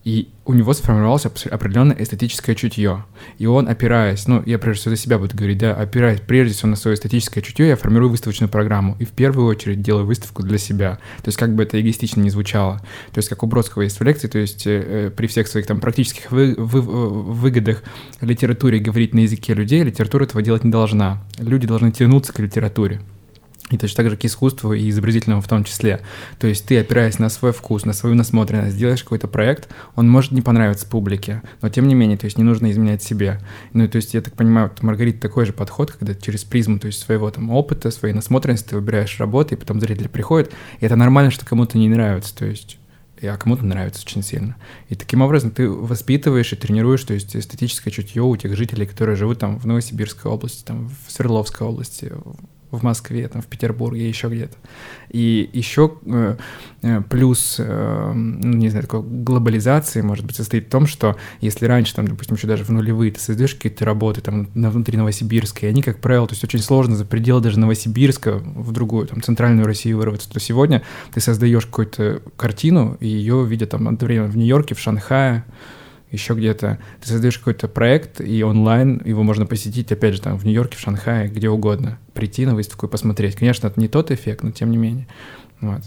[0.04, 3.06] и у него сформировалось определенное эстетическое чутье.
[3.38, 6.70] И он, опираясь, ну, я прежде всего за себя буду говорить, да, опираясь прежде всего
[6.70, 8.98] на свое эстетическое чутье, я формирую выставочную программу.
[9.00, 11.00] И в первую очередь делаю выставку для себя.
[11.18, 12.80] То есть как бы это эгоистично не звучало.
[13.14, 15.80] То есть как у Бродского есть в лекции, то есть э, при всех своих там
[15.80, 17.82] практических вы, вы, выгодах
[18.20, 21.24] литературе говорить на языке людей, литература этого делать не должна.
[21.38, 23.00] Люди должны тянуться к литературе.
[23.74, 26.02] И точно так же к искусству и изобразительному в том числе.
[26.38, 30.32] То есть ты, опираясь на свой вкус, на свою насмотренность, делаешь какой-то проект, он может
[30.32, 33.40] не понравиться публике, но тем не менее, то есть не нужно изменять себе.
[33.74, 36.86] Ну, то есть я так понимаю, вот Маргарита такой же подход, когда через призму, то
[36.86, 40.96] есть своего там опыта, своей насмотренности ты выбираешь работы, и потом зрители приходят, и это
[40.96, 42.78] нормально, что кому-то не нравится, то есть
[43.28, 44.56] а кому-то нравится очень сильно.
[44.90, 49.16] И таким образом ты воспитываешь и тренируешь, то есть эстетическое чутье у тех жителей, которые
[49.16, 52.12] живут там в Новосибирской области, там в Свердловской области,
[52.78, 54.56] в Москве, там, в Петербурге, еще где-то.
[55.10, 56.36] И еще э,
[56.82, 61.66] э, плюс, э, ну, не знаю, такой глобализации, может быть, состоит в том, что если
[61.66, 65.66] раньше, там, допустим, еще даже в нулевые ты создаешь какие-то работы там на внутри Новосибирска,
[65.66, 69.22] и они, как правило, то есть очень сложно за пределы даже Новосибирска в другую, там,
[69.22, 70.84] центральную Россию вырваться, то сегодня
[71.14, 75.46] ты создаешь какую-то картину, и ее видят там одновременно в Нью-Йорке, в Шанхае,
[76.14, 76.80] еще где-то.
[77.02, 80.80] Ты создаешь какой-то проект, и онлайн его можно посетить, опять же, там, в Нью-Йорке, в
[80.80, 81.98] Шанхае, где угодно.
[82.14, 83.36] Прийти на выставку и посмотреть.
[83.36, 85.08] Конечно, это не тот эффект, но тем не менее.
[85.60, 85.82] Вот.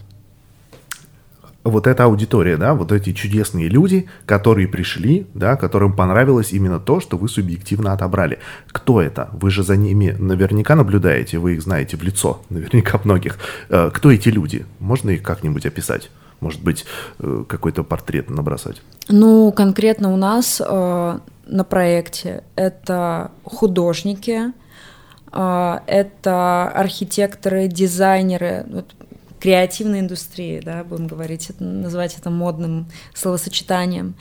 [1.63, 7.01] Вот эта аудитория, да, вот эти чудесные люди, которые пришли, да, которым понравилось именно то,
[7.01, 8.39] что вы субъективно отобрали.
[8.69, 9.31] Кто это?
[9.33, 13.39] Вы же за ними наверняка наблюдаете, вы их знаете в лицо, наверняка многих.
[13.69, 14.65] Э, кто эти люди?
[14.79, 16.11] Можно их как-нибудь описать?
[16.41, 16.85] Может быть,
[17.19, 18.83] э, какой-то портрет набросать?
[19.09, 24.53] Ну, конкретно у нас э, на проекте это художники,
[25.33, 28.95] э, это архитекторы, дизайнеры, вот,
[29.41, 34.15] креативной индустрии, да, будем говорить, это, называть это модным словосочетанием.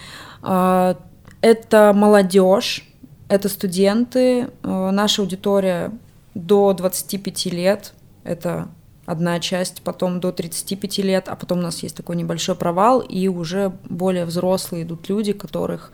[0.44, 0.96] Э,
[1.42, 2.88] это молодежь,
[3.28, 5.92] это студенты, э, наша аудитория
[6.34, 8.68] до 25 лет, это
[9.06, 13.28] одна часть, потом до 35 лет, а потом у нас есть такой небольшой провал, и
[13.28, 15.92] уже более взрослые идут люди, которых,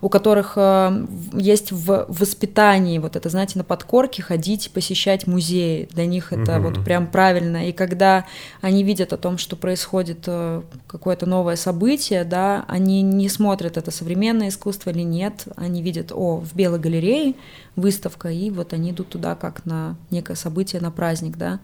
[0.00, 5.88] у которых э, есть в воспитании вот это, знаете, на подкорке ходить, посещать музеи.
[5.92, 6.68] Для них это угу.
[6.68, 7.68] вот прям правильно.
[7.68, 8.26] И когда
[8.60, 13.90] они видят о том, что происходит э, какое-то новое событие, да, они не смотрят, это
[13.90, 17.34] современное искусство или нет, они видят, о, в Белой галерее
[17.74, 21.60] выставка, и вот они идут туда как на некое событие, на праздник, да.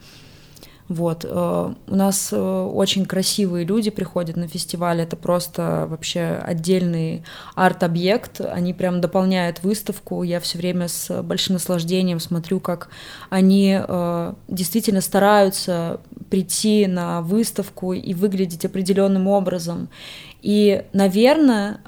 [0.88, 1.24] Вот.
[1.28, 7.24] Э, у нас э, очень красивые люди приходят на фестиваль, это просто вообще отдельный
[7.54, 12.88] арт-объект, они прям дополняют выставку, я все время с большим наслаждением смотрю, как
[13.28, 19.88] они э, действительно стараются прийти на выставку и выглядеть определенным образом.
[20.40, 21.80] И, наверное,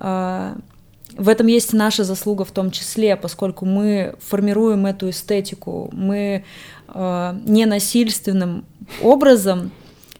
[1.16, 6.44] в этом есть наша заслуга в том числе, поскольку мы формируем эту эстетику, мы
[6.88, 8.64] э, ненасильственным
[9.02, 9.70] образом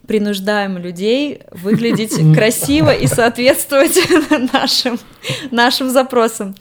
[0.06, 3.98] принуждаем людей выглядеть красиво и соответствовать
[4.52, 4.98] нашим,
[5.50, 6.54] нашим запросам.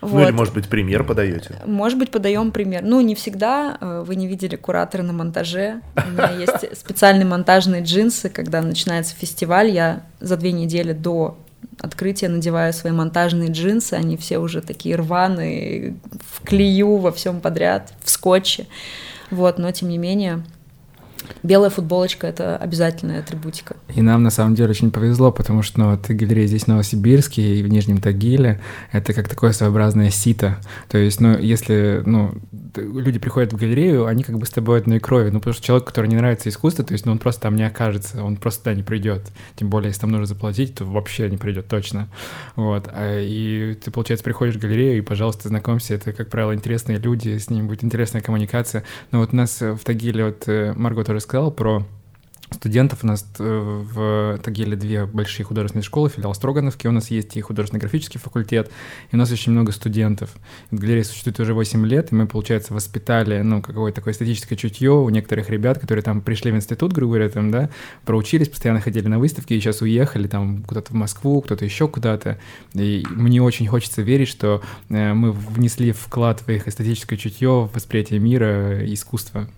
[0.00, 0.12] Вот.
[0.12, 1.56] Ну или, может быть, пример подаете?
[1.66, 2.82] Может быть, подаем пример.
[2.84, 3.76] Ну, не всегда.
[3.80, 5.82] Э, вы не видели куратора на монтаже.
[5.96, 8.28] У меня есть специальные монтажные джинсы.
[8.28, 11.36] Когда начинается фестиваль, я за две недели до
[11.80, 13.94] открытия надеваю свои монтажные джинсы.
[13.94, 15.96] Они все уже такие рваные,
[16.30, 18.66] в клею, во всем подряд, в скотче.
[19.30, 20.44] Вот, но тем не менее,
[21.42, 23.76] белая футболочка— это обязательная атрибутика.
[23.94, 27.56] И нам на самом деле очень повезло, потому что ну, вот галерея здесь в Новосибирске
[27.56, 28.60] и в Нижнем Тагиле—
[28.92, 30.58] это как такое своеобразное сито.
[30.88, 32.34] То есть, ну, если ну,
[32.80, 35.30] люди приходят в галерею, они как бы с тобой одной крови.
[35.30, 37.64] Ну, потому что человек, который не нравится искусство, то есть, ну, он просто там не
[37.64, 39.30] окажется, он просто туда не придет.
[39.56, 42.08] Тем более, если там нужно заплатить, то вообще не придет точно.
[42.56, 42.88] Вот.
[42.92, 45.94] А, и ты, получается, приходишь в галерею, и, пожалуйста, знакомься.
[45.94, 48.84] Это, как правило, интересные люди, с ними будет интересная коммуникация.
[49.10, 51.84] Но вот у нас в Тагиле, вот э, Марго тоже сказал про
[52.50, 53.00] студентов.
[53.02, 53.44] У нас э,
[53.92, 58.70] в Тагиле две большие художественные школы, филиал Строгановки у нас есть и художественно-графический факультет,
[59.10, 60.30] и у нас очень много студентов.
[60.70, 65.08] Галерея существует уже 8 лет, и мы, получается, воспитали, ну, какое-то такое эстетическое чутье у
[65.08, 67.70] некоторых ребят, которые там пришли в институт, грубо говоря, там, да,
[68.04, 72.38] проучились, постоянно ходили на выставки, и сейчас уехали там куда-то в Москву, кто-то еще куда-то.
[72.74, 77.74] И мне очень хочется верить, что э, мы внесли вклад в их эстетическое чутье, в
[77.74, 79.48] восприятие мира, искусства.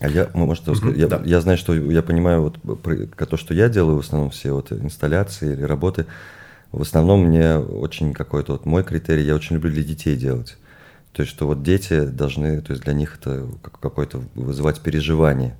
[0.00, 1.20] А я, ну, может, сказать, я, да.
[1.24, 4.70] я знаю, что я понимаю, вот про, то, что я делаю, в основном все вот
[4.70, 6.06] инсталляции или работы,
[6.70, 10.56] в основном мне очень какой-то вот мой критерий, я очень люблю для детей делать.
[11.12, 13.48] То есть, что вот дети должны, то есть для них это
[13.80, 15.56] какое-то вызывать переживание.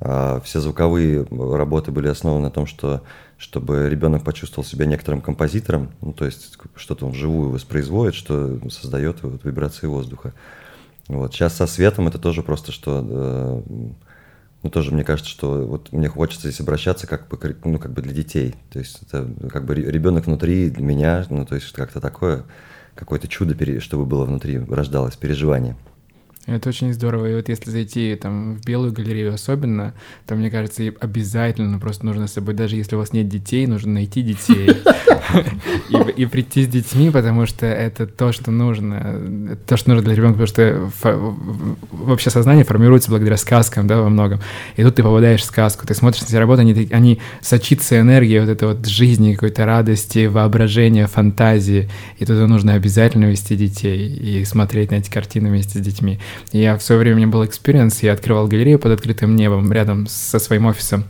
[0.00, 3.02] А все звуковые работы были основаны на том, что
[3.38, 9.22] чтобы ребенок почувствовал себя некоторым композитором, ну, то есть что-то он вживую воспроизводит, что создает
[9.22, 10.32] вот вибрации воздуха.
[11.08, 11.32] Вот.
[11.32, 13.04] Сейчас со светом это тоже просто, что...
[13.08, 13.62] Э,
[14.62, 18.02] ну, тоже мне кажется, что вот мне хочется здесь обращаться как бы, ну, как бы
[18.02, 18.54] для детей.
[18.70, 22.44] То есть это как бы ребенок внутри меня, ну, то есть как-то такое,
[22.94, 25.76] какое-то чудо, чтобы было внутри, рождалось, переживание.
[26.46, 27.26] Это очень здорово.
[27.26, 29.94] И вот если зайти там в белую галерею особенно,
[30.26, 33.94] то, мне кажется, обязательно просто нужно с собой, даже если у вас нет детей, нужно
[33.94, 34.70] найти детей
[36.16, 39.56] и, прийти с детьми, потому что это то, что нужно.
[39.66, 40.90] То, что нужно для ребенка, потому что
[41.90, 44.40] вообще сознание формируется благодаря сказкам, да, во многом.
[44.76, 48.38] И тут ты попадаешь в сказку, ты смотришь на эти работы, они, они сочится энергией
[48.38, 51.90] вот этой вот жизни, какой-то радости, воображения, фантазии.
[52.18, 56.20] И туда нужно обязательно вести детей и смотреть на эти картины вместе с детьми.
[56.52, 60.06] Я в свое время у меня был experience, я открывал галерею под открытым небом рядом
[60.06, 61.04] со своим офисом.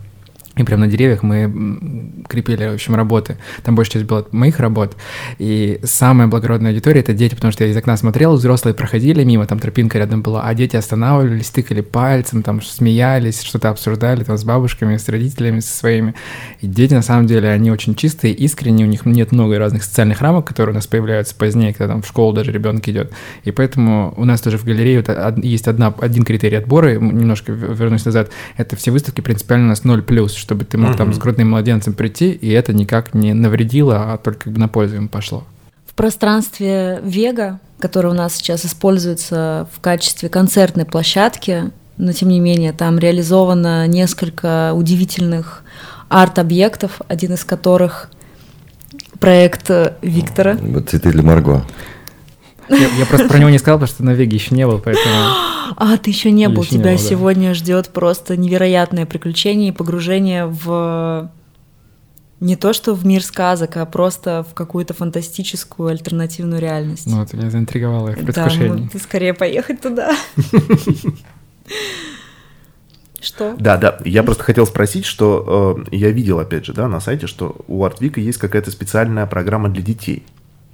[0.56, 3.36] И прямо на деревьях мы крепили, в общем, работы.
[3.62, 4.96] Там большая часть была моих работ.
[5.38, 9.46] И самая благородная аудитория— это дети, потому что я из окна смотрел, взрослые проходили мимо,
[9.46, 14.44] там тропинка рядом была, а дети останавливались, тыкали пальцем, там смеялись, что-то обсуждали там с
[14.44, 16.14] бабушками, с родителями, со своими.
[16.60, 20.22] И дети, на самом деле, они очень чистые, искренние, у них нет много разных социальных
[20.22, 23.12] рамок, которые у нас появляются позднее, когда там в школу даже ребенок идет.
[23.44, 28.06] И поэтому у нас тоже в галерее вот есть одна, один критерий отбора, немножко вернусь
[28.06, 30.98] назад, это все выставки принципиально у нас 0+, чтобы ты мог угу.
[30.98, 34.68] там с грудным младенцем прийти, и это никак не навредило, а только как бы на
[34.68, 35.42] пользу им пошло.
[35.86, 42.38] В пространстве Вега, которое у нас сейчас используется в качестве концертной площадки, но тем не
[42.38, 45.64] менее там реализовано несколько удивительных
[46.08, 48.08] арт-объектов, один из которых
[49.18, 49.68] проект
[50.00, 50.56] Виктора.
[50.86, 51.64] Цветы для Марго.
[52.68, 55.06] Я, я просто про него не сказал, потому что на Веге еще не был, поэтому...
[55.78, 56.64] А, ты еще не был.
[56.64, 61.30] Тебя не был, сегодня ждет просто невероятное приключение и погружение в
[62.40, 67.06] не то что в мир сказок, а просто в какую-то фантастическую альтернативную реальность.
[67.06, 68.84] Ну, ты меня заинтриговала в предвкушении.
[68.84, 70.14] Да, ну, скорее поехать туда.
[73.20, 73.56] Что?
[73.58, 73.98] Да, да.
[74.04, 77.82] Я просто хотел спросить, что э, я видел, опять же, да, на сайте, что у
[77.84, 80.24] Артвика есть какая-то специальная программа для детей.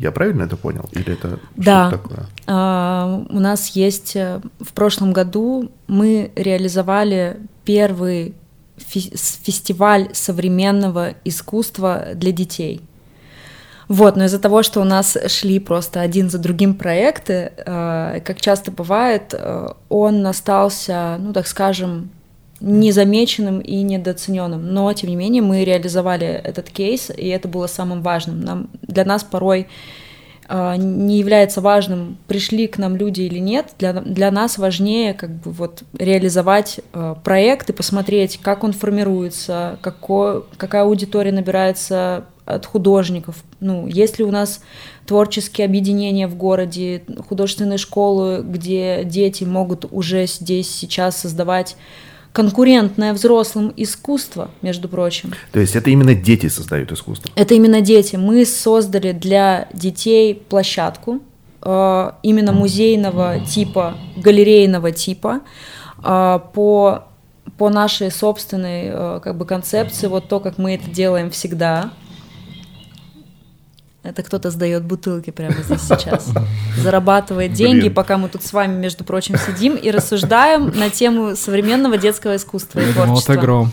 [0.03, 0.88] Я правильно это понял?
[0.90, 1.88] Или это да.
[1.88, 2.26] что такое?
[2.48, 8.34] А, у нас есть э, в прошлом году мы реализовали первый
[8.76, 12.80] фестиваль современного искусства для детей.
[13.86, 18.40] Вот, но из-за того, что у нас шли просто один за другим проекты, э, как
[18.40, 22.11] часто бывает, э, он остался, ну так скажем,
[22.63, 24.73] незамеченным и недооцененным.
[24.73, 28.41] Но, тем не менее, мы реализовали этот кейс, и это было самым важным.
[28.41, 29.67] Нам, для нас порой
[30.49, 33.75] э, не является важным, пришли к нам люди или нет.
[33.79, 39.79] Для, для нас важнее как бы вот реализовать э, проект и посмотреть, как он формируется,
[39.83, 43.43] какой, какая аудитория набирается от художников.
[43.61, 44.63] Ну, есть ли у нас
[45.07, 51.77] творческие объединения в городе, художественные школы, где дети могут уже здесь сейчас создавать
[52.33, 55.33] конкурентное взрослым искусство, между прочим.
[55.53, 57.30] То есть это именно дети создают искусство?
[57.35, 58.16] Это именно дети.
[58.16, 61.20] Мы создали для детей площадку
[61.61, 65.41] э, именно музейного типа, галерейного типа
[66.03, 67.05] э, по
[67.59, 71.93] по нашей собственной э, как бы концепции, вот то, как мы это делаем всегда,
[74.03, 76.28] Это кто-то сдает бутылки прямо здесь сейчас.
[76.76, 77.94] Зарабатывает деньги, Блин.
[77.94, 82.80] пока мы тут с вами, между прочим, сидим и рассуждаем на тему современного детского искусства
[82.80, 83.34] и творчества.
[83.34, 83.72] Вот гром.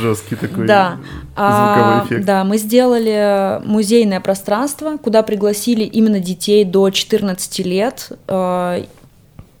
[0.00, 0.96] Жесткий такой да.
[1.34, 2.24] а, эффект.
[2.24, 8.12] Да, мы сделали музейное пространство, куда пригласили именно детей до 14 лет.
[8.28, 8.82] Э,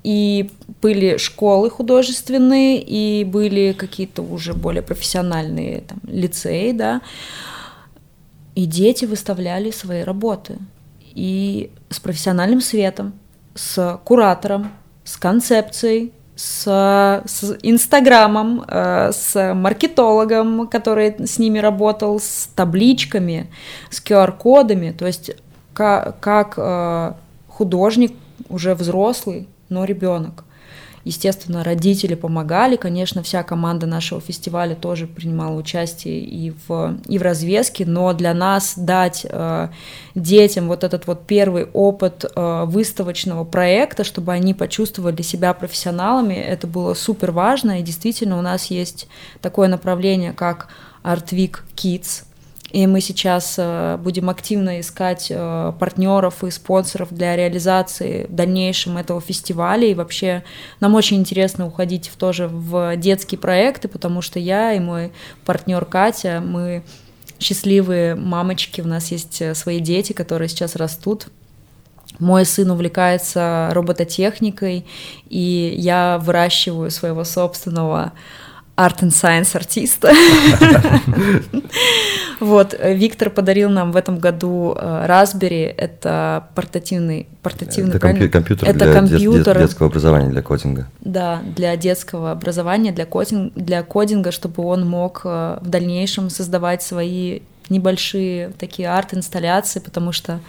[0.02, 0.50] и
[0.80, 7.02] были школы художественные, и были какие-то уже более профессиональные там, лицеи, да.
[8.56, 10.58] И дети выставляли свои работы.
[11.14, 13.12] И с профессиональным светом,
[13.54, 14.72] с куратором,
[15.04, 16.64] с концепцией, с,
[17.26, 23.50] с Инстаграмом, э, с маркетологом, который с ними работал, с табличками,
[23.90, 24.90] с QR-кодами.
[24.92, 25.32] То есть
[25.74, 27.12] как, как э,
[27.48, 28.14] художник
[28.48, 30.44] уже взрослый, но ребенок.
[31.06, 37.22] Естественно, родители помогали, конечно, вся команда нашего фестиваля тоже принимала участие и в, и в
[37.22, 39.68] развеске, но для нас дать э,
[40.16, 46.66] детям вот этот вот первый опыт э, выставочного проекта, чтобы они почувствовали себя профессионалами, это
[46.66, 49.06] было супер важно, и действительно у нас есть
[49.40, 50.66] такое направление, как
[51.04, 52.24] Art Week Kids,
[52.76, 58.98] и мы сейчас э, будем активно искать э, партнеров и спонсоров для реализации в дальнейшем
[58.98, 59.86] этого фестиваля.
[59.86, 60.44] И вообще
[60.80, 65.10] нам очень интересно уходить тоже в детские проекты, потому что я и мой
[65.46, 66.82] партнер Катя, мы
[67.38, 71.28] счастливые мамочки, у нас есть э, свои дети, которые сейчас растут.
[72.18, 74.84] Мой сын увлекается робототехникой,
[75.30, 78.12] и я выращиваю своего собственного
[78.76, 80.12] Art and Science артиста.
[82.38, 88.68] Вот, Виктор подарил нам в этом году э, Raspberry, это портативный, портативный, это компью- компьютер
[88.68, 90.86] это для компьютер, детского образования, для кодинга.
[91.00, 96.82] Да, для детского образования, для, кодинг, для кодинга, чтобы он мог э, в дальнейшем создавать
[96.82, 100.40] свои небольшие такие арт-инсталляции, потому что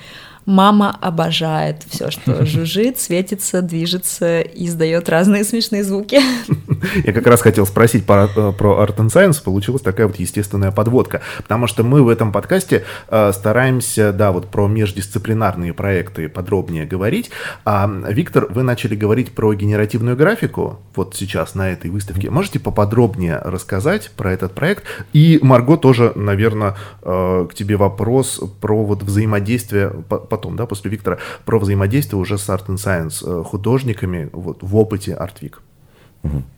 [0.48, 6.22] Мама обожает все, что жужжит, светится, движется и издает разные смешные звуки.
[7.04, 10.72] Я как раз хотел спросить про, э, про Art and Science, получилась такая вот естественная
[10.72, 16.86] подводка, потому что мы в этом подкасте э, стараемся, да, вот про междисциплинарные проекты подробнее
[16.86, 17.30] говорить.
[17.66, 22.30] А, Виктор, вы начали говорить про генеративную графику вот сейчас на этой выставке.
[22.30, 24.86] Можете поподробнее рассказать про этот проект?
[25.12, 30.92] И, Марго, тоже, наверное, э, к тебе вопрос про вот взаимодействие по потом, да, после
[30.92, 35.62] Виктора, про взаимодействие уже с Art and Science э, художниками вот, в опыте Артвик.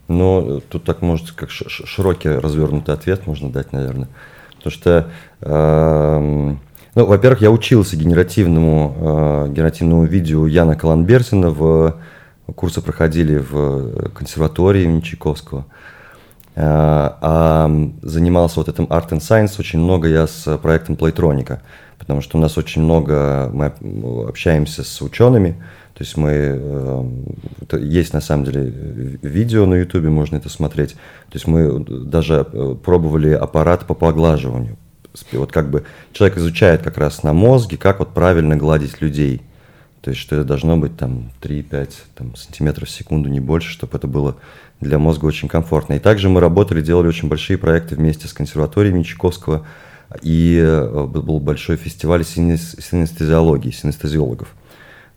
[0.07, 4.07] Ну, тут так может как широкий развернутый ответ можно дать, наверное.
[4.57, 5.09] Потому что,
[5.41, 6.55] э,
[6.95, 8.95] ну, во-первых, я учился генеративному,
[9.47, 11.95] э, генеративному видео Яна Каланберсина, в
[12.55, 15.65] курсы проходили в консерватории имени Чайковского.
[16.55, 16.61] Э,
[17.21, 17.71] а
[18.01, 21.59] занимался вот этим Art and Science очень много я с проектом Playtronica
[21.99, 23.71] потому что у нас очень много, мы
[24.27, 25.61] общаемся с учеными,
[25.93, 28.63] то есть мы, э, есть на самом деле
[29.21, 34.77] видео на ютубе, можно это смотреть, то есть мы даже э, пробовали аппарат по поглаживанию,
[35.33, 35.83] вот как бы
[36.13, 39.41] человек изучает как раз на мозге, как вот правильно гладить людей,
[40.01, 43.97] то есть что это должно быть там 3-5 там, сантиметров в секунду, не больше, чтобы
[43.97, 44.37] это было
[44.79, 45.95] для мозга очень комфортно.
[45.95, 49.65] И также мы работали, делали очень большие проекты вместе с консерваторией Чайковского,
[50.21, 54.53] и э, был большой фестиваль синестезиологии, синестезиологов.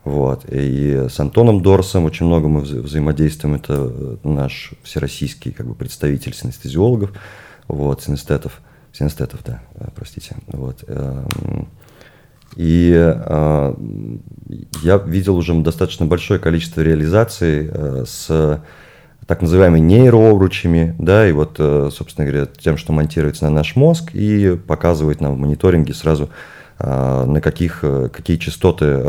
[0.04, 0.44] Вот.
[0.50, 3.54] И с Антоном Дорсом очень много мы вза взаимодействуем.
[3.54, 7.12] Это э, наш всероссийский как бы, представитель синестезиологов,
[7.68, 8.60] вот, синестетов.
[8.92, 10.36] Синестетов, да, э, простите.
[10.48, 10.84] Вот.
[10.86, 11.68] Эм,
[12.54, 12.90] и
[14.82, 17.70] я видел уже достаточно большое количество реализаций
[18.04, 18.60] с
[19.26, 24.10] так называемыми нейрообручами, да, и вот, э, собственно говоря, тем, что монтируется на наш мозг
[24.14, 26.30] и показывает нам в мониторинге сразу,
[26.78, 29.00] а, на каких, э, какие частоты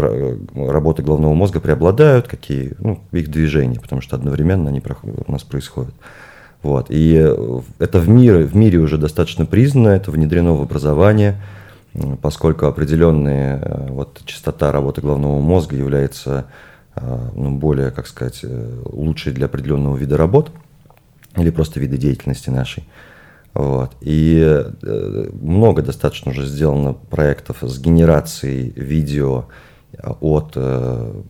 [0.56, 5.96] работы головного мозга преобладают, какие, ну, их движения, потому что одновременно они у нас происходят.
[6.62, 6.88] Вот.
[6.90, 11.42] И э, это в мире, в мире уже достаточно признано, это внедрено в образование,
[12.22, 16.46] поскольку определенная вот, частота работы головного мозга является
[16.96, 20.52] ну, более, как сказать, э, лучшие для определенного вида работ
[21.36, 22.84] или просто вида деятельности нашей.
[23.54, 23.92] Вот.
[24.02, 29.46] И э, много достаточно уже сделано проектов с генерацией видео
[30.22, 31.22] от э,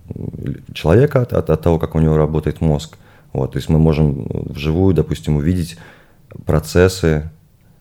[0.74, 2.98] человека, от, от того, как у него работает мозг.
[3.34, 3.54] Вот.
[3.54, 5.78] То есть мы можем вживую, допустим, увидеть
[6.46, 7.30] процессы,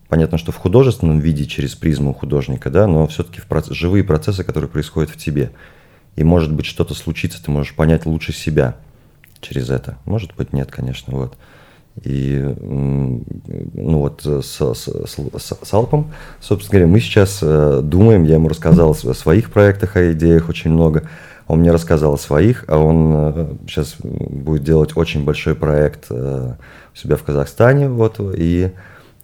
[0.09, 3.71] понятно, что в художественном виде через призму художника, да, но все-таки в проц...
[3.71, 5.53] живые процессы, которые происходят в тебе
[6.17, 8.77] и может быть что-то случится, ты можешь понять лучше себя
[9.41, 9.99] через это.
[10.05, 11.35] Может быть нет, конечно, вот.
[12.05, 18.35] И ну вот с, с, с, с Алпом, собственно говоря, мы сейчас э, думаем, я
[18.35, 21.07] ему рассказал о своих проектах, о идеях очень много,
[21.49, 26.57] он мне рассказал о своих, а он сейчас будет делать очень большой проект у
[26.95, 28.73] себя в Казахстане, вот, и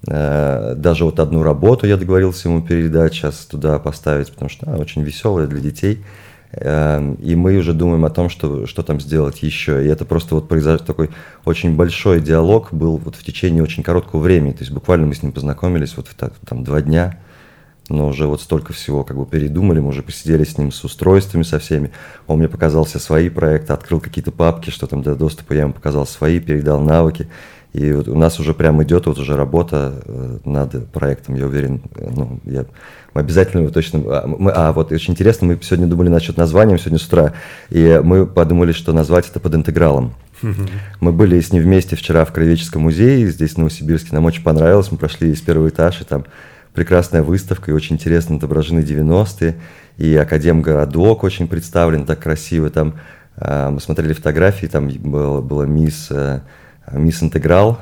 [0.06, 4.78] Э, даже вот одну работу я договорился ему передать, сейчас туда поставить, потому что она
[4.78, 6.04] очень веселая для детей.
[6.52, 9.84] Эм, и мы уже думаем о том, что, что там сделать еще.
[9.84, 11.10] И это просто вот произошел такой
[11.44, 14.52] очень большой диалог был вот в течение очень короткого времени.
[14.52, 17.18] То есть буквально мы с ним познакомились вот в, там два дня,
[17.90, 21.42] но уже вот столько всего как бы передумали, мы уже посидели с ним с устройствами
[21.42, 21.90] со всеми.
[22.26, 25.74] Он мне показал все свои проекты, открыл какие-то папки, что там для доступа, я ему
[25.74, 27.28] показал свои, передал навыки.
[27.72, 31.82] И вот у нас уже прям идет вот уже работа э, над проектом, я уверен,
[31.96, 32.64] э, ну, я,
[33.12, 34.00] мы обязательно его точно...
[34.06, 37.34] А, мы, а, вот очень интересно, мы сегодня думали насчет названия, сегодня с утра,
[37.68, 40.14] и мы подумали, что назвать это под интегралом.
[41.00, 44.90] Мы были с ним вместе вчера в Краеведческом музее, здесь в Новосибирске, нам очень понравилось,
[44.90, 46.24] мы прошли с первого этажа, и там
[46.72, 49.56] прекрасная выставка, и очень интересно отображены 90-е,
[49.98, 52.94] и Академгородок очень представлен так красиво, там
[53.36, 56.40] а, мы смотрели фотографии, там была, была мисс э,
[56.92, 57.78] Мисс Интеграл.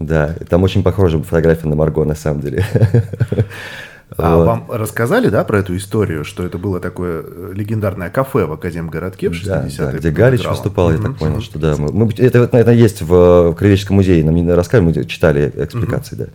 [0.00, 2.64] Да, там очень похожа фотография на Марго, на самом деле.
[4.16, 4.46] А вот.
[4.46, 9.28] вам рассказали, да, про эту историю, что это было такое э, легендарное кафе в Академгородке
[9.28, 9.72] в 60-е?
[9.76, 11.74] Да, да, где Галич выступал, я так понял, что да.
[11.76, 16.16] Мы, мы, это, это есть в, в Краеведческом музее, нам не рассказывали, мы читали экспликации,
[16.16, 16.26] да.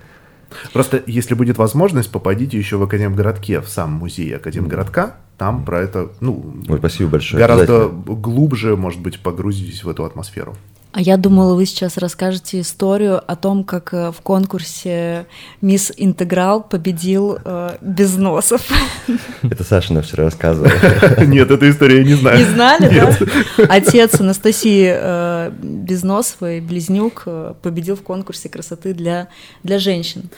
[0.73, 6.09] Просто, если будет возможность, попадите еще в Академгородке, в сам музей Академгородка, там про это,
[6.19, 7.39] ну, Ой, спасибо большое.
[7.39, 10.55] Гораздо глубже, может быть, погрузитесь в эту атмосферу.
[10.91, 15.27] А я думала, вы сейчас расскажете историю о том, как э, в конкурсе
[15.61, 18.67] Мисс Интеграл победил э, Безносов.
[19.43, 20.71] Это Саша нам вчера рассказывала.
[21.25, 22.39] Нет, эту историю я не знаю.
[22.39, 23.65] Не знали, да?
[23.69, 29.27] Отец Анастасии э, Безносовой, близнюк, э, победил в конкурсе красоты для,
[29.61, 30.31] для женщин.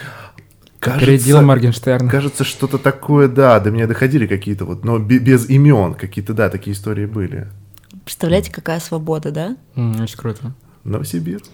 [0.80, 2.10] Кажется, Передел Моргенштерн.
[2.10, 6.74] Кажется, что-то такое, да, до меня доходили какие-то вот, но без имен какие-то, да, такие
[6.74, 7.48] истории были.
[8.04, 9.56] Представляете, какая свобода, да?
[9.76, 10.54] Очень круто.
[10.84, 11.52] Новосибирск.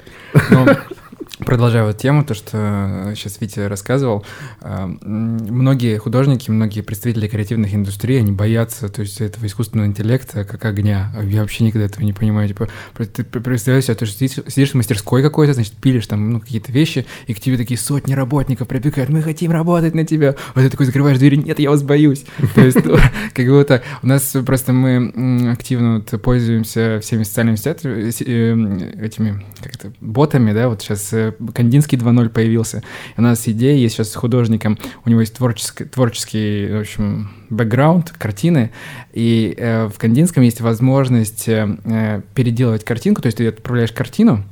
[1.40, 4.26] Продолжая вот тему, то, что сейчас Витя рассказывал,
[4.60, 10.66] а, многие художники, многие представители креативных индустрий, они боятся, то есть этого искусственного интеллекта как
[10.66, 11.12] огня.
[11.24, 12.48] Я вообще никогда этого не понимаю.
[12.48, 17.06] Типа, ты представляешь себе, ты сидишь, в мастерской какой-то, значит, пилишь там ну, какие-то вещи,
[17.28, 20.36] и к тебе такие сотни работников прибегают, мы хотим работать на тебя.
[20.56, 22.26] А ты такой закрываешь дверь, нет, я вас боюсь.
[22.56, 22.98] То есть, ну,
[23.36, 29.92] как будто у нас просто мы активно пользуемся всеми социальными сетями, э, этими, как то
[30.02, 31.14] ботами, да, вот сейчас
[31.54, 32.84] Кандинский 2.0 появился.
[33.18, 38.12] У нас идея есть сейчас с художником, у него есть творческий, творческий в общем, бэкграунд,
[38.12, 38.72] картины,
[39.14, 44.44] и э, в Кандинском есть возможность э, э, переделывать картинку, то есть ты отправляешь картину,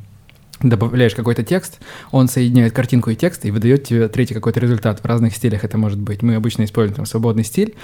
[0.62, 1.80] добавляешь какой-то текст,
[2.12, 5.02] он соединяет картинку и текст и выдает тебе третий какой-то результат.
[5.02, 6.22] В разных стилях это может быть.
[6.22, 7.76] Мы обычно используем там свободный стиль.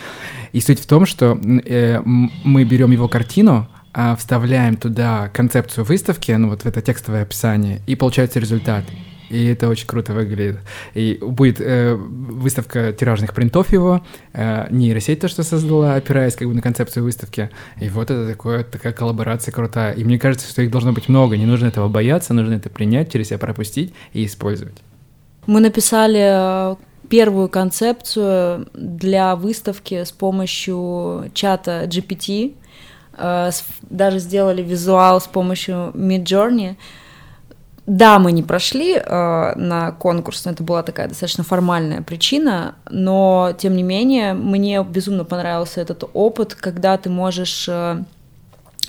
[0.53, 3.67] И суть в том, что э, мы берем его картину,
[4.17, 8.85] вставляем туда концепцию выставки, ну вот в это текстовое описание, и получается результат.
[9.31, 10.59] И это очень круто выглядит.
[10.93, 16.53] И будет э, выставка тиражных принтов его, э, нейросеть то, что создала, опираясь как бы
[16.53, 17.49] на концепцию выставки.
[17.79, 19.93] И вот это такое, такая коллаборация крутая.
[19.93, 21.37] И мне кажется, что их должно быть много.
[21.37, 24.75] Не нужно этого бояться, нужно это принять, через себя пропустить и использовать.
[25.47, 26.75] Мы написали э,
[27.07, 32.53] первую концепцию для выставки с помощью чата GPT,
[33.89, 36.76] даже сделали визуал с помощью Midjourney.
[37.88, 43.53] Да, мы не прошли э, на конкурс, но это была такая достаточно формальная причина, но
[43.57, 48.03] тем не менее мне безумно понравился этот опыт, когда ты можешь э,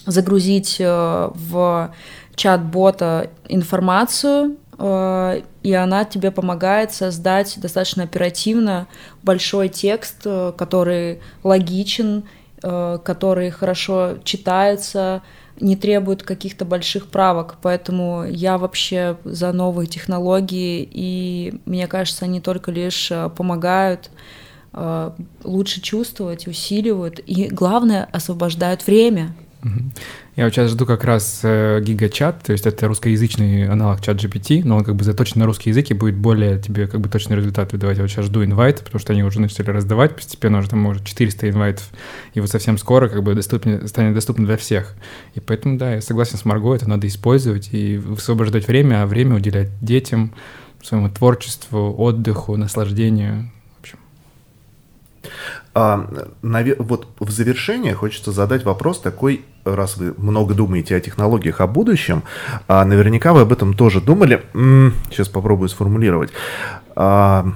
[0.07, 1.91] загрузить э, в
[2.35, 8.87] чат-бота информацию, э, и она тебе помогает создать достаточно оперативно
[9.23, 12.25] большой текст, э, который логичен
[12.65, 15.23] Э, который хорошо читается,
[15.59, 22.41] не требует каких-то больших правок, поэтому я вообще за новые технологии, и мне кажется, они
[22.41, 24.11] только лишь э, помогают
[24.75, 25.11] э,
[25.43, 29.35] лучше чувствовать, усиливают, и главное, освобождают время.
[30.35, 34.63] Я вот сейчас жду как раз э, гигачат, то есть это русскоязычный аналог чат GPT,
[34.65, 37.37] но он как бы заточен на русский язык и будет более тебе как бы точный
[37.37, 37.99] результат выдавать.
[37.99, 41.05] Я вот сейчас жду инвайт, потому что они уже начали раздавать постепенно, уже там уже
[41.05, 41.87] 400 инвайтов,
[42.33, 44.95] и вот совсем скоро как бы доступнее, станет доступно для всех.
[45.35, 49.37] И поэтому, да, я согласен с Марго, это надо использовать и высвобождать время, а время
[49.37, 50.33] уделять детям,
[50.83, 53.51] своему творчеству, отдыху, наслаждению.
[53.77, 53.99] В общем.
[55.75, 56.09] А,
[56.79, 62.23] вот в завершение хочется задать вопрос такой, раз вы много думаете о технологиях, о будущем,
[62.69, 64.43] а наверняка вы об этом тоже думали.
[65.11, 66.31] Сейчас попробую сформулировать.
[66.95, 67.47] А,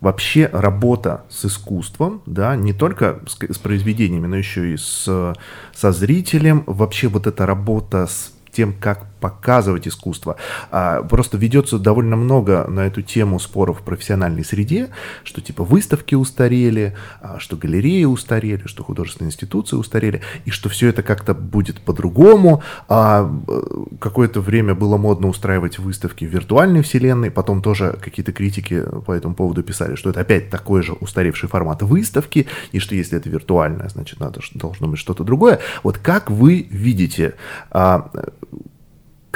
[0.00, 5.34] вообще работа с искусством, да, не только с, с произведениями, но еще и с,
[5.74, 10.36] со зрителем, вообще вот эта работа с тем, как показывать искусство.
[10.70, 14.90] А, просто ведется довольно много на эту тему споров в профессиональной среде,
[15.24, 20.88] что типа выставки устарели, а, что галереи устарели, что художественные институции устарели, и что все
[20.88, 22.62] это как-то будет по-другому.
[22.88, 23.62] А, э,
[24.00, 29.34] какое-то время было модно устраивать выставки в виртуальной вселенной, потом тоже какие-то критики по этому
[29.34, 33.88] поводу писали, что это опять такой же устаревший формат выставки, и что если это виртуальное,
[33.88, 35.60] значит, надо, должно быть что-то другое.
[35.82, 37.34] Вот как вы видите
[37.70, 38.10] а,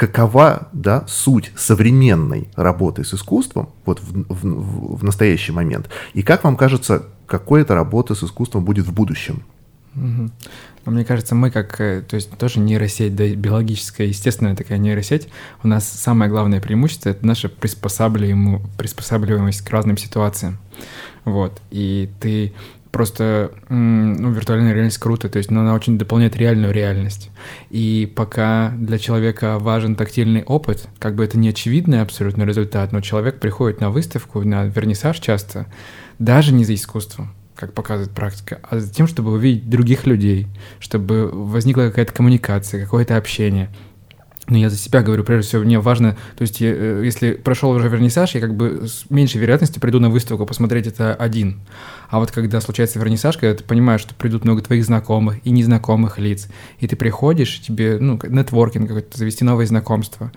[0.01, 6.43] какова да, суть современной работы с искусством вот в, в, в настоящий момент, и как
[6.43, 9.43] вам кажется, какой эта работа с искусством будет в будущем?
[9.95, 10.31] Угу.
[10.85, 15.27] Мне кажется, мы как, э, то есть тоже нейросеть, да, биологическая, естественная такая нейросеть,
[15.61, 20.57] у нас самое главное преимущество— это наша приспосабливаемость к разным ситуациям.
[21.25, 22.53] Вот, и ты
[22.91, 27.31] просто ну, виртуальная реальность круто, то есть она очень дополняет реальную реальность.
[27.69, 33.01] И пока для человека важен тактильный опыт, как бы это не очевидный абсолютно результат, но
[33.01, 35.67] человек приходит на выставку, на вернисаж часто,
[36.19, 40.47] даже не за искусством, как показывает практика, а за тем, чтобы увидеть других людей,
[40.79, 43.69] чтобы возникла какая-то коммуникация, какое-то общение—
[44.51, 47.71] но я за себя говорю, прежде всего, мне важно, то есть, я, э, если прошел
[47.71, 51.61] уже вернисаж, я как бы с меньшей вероятностью приду на выставку посмотреть это один.
[52.09, 56.19] А вот когда случается вернисаж, когда ты понимаешь, что придут много твоих знакомых и незнакомых
[56.19, 56.49] лиц,
[56.79, 60.33] и ты приходишь, тебе, ну, нетворкинг какой-то, завести новые знакомства,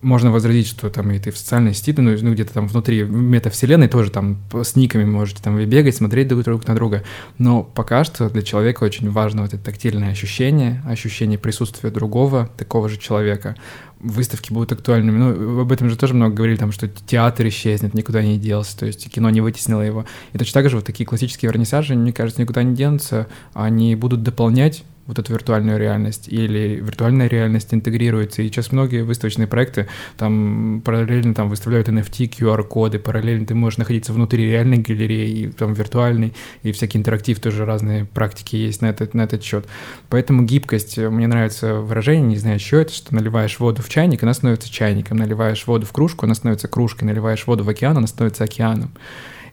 [0.00, 3.88] можно возразить, что там и ты в социальной сети, ну, ну где-то там внутри метавселенной
[3.88, 7.02] тоже там с никами можете там бегать, смотреть друг, друг на друга.
[7.38, 12.88] Но пока что для человека очень важно вот это тактильное ощущение, ощущение присутствия другого, такого
[12.88, 13.56] же человека.
[14.00, 15.18] Выставки будут актуальными.
[15.18, 18.86] Ну, об этом же тоже много говорили, там, что театр исчезнет, никуда не делся, то
[18.86, 20.06] есть кино не вытеснило его.
[20.32, 24.22] И точно так же вот такие классические вернисажи, мне кажется, никуда не денутся, они будут
[24.22, 28.42] дополнять вот эту виртуальную реальность, или виртуальная реальность интегрируется.
[28.42, 29.88] И сейчас многие выставочные проекты
[30.18, 35.72] там параллельно там выставляют NFT, QR-коды, параллельно ты можешь находиться внутри реальной галереи, и там
[35.72, 39.66] виртуальной, и всякий интерактив тоже разные практики есть на этот, на этот счет.
[40.10, 44.34] Поэтому гибкость, мне нравится выражение, не знаю, что это, что наливаешь воду в чайник, она
[44.34, 48.44] становится чайником, наливаешь воду в кружку, она становится кружкой, наливаешь воду в океан, она становится
[48.44, 48.90] океаном.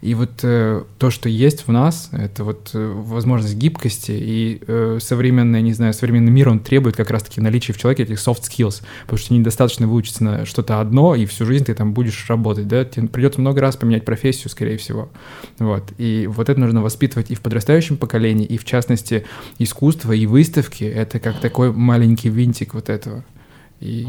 [0.02, 5.00] И вот э, то, что есть в нас, это вот э, возможность гибкости, и э,
[5.02, 8.82] современный, не знаю, современный мир, он требует как раз-таки наличия в человеке этих soft skills,
[9.04, 12.86] потому что недостаточно выучиться на что-то одно, и всю жизнь ты там будешь работать, да,
[12.86, 15.10] тебе придется много раз поменять профессию, скорее всего,
[15.60, 19.26] вот, и вот это нужно воспитывать и в подрастающем поколении, и в частности
[19.60, 23.24] искусство и выставки, это как такой маленький винтик вот этого,
[23.80, 24.08] и,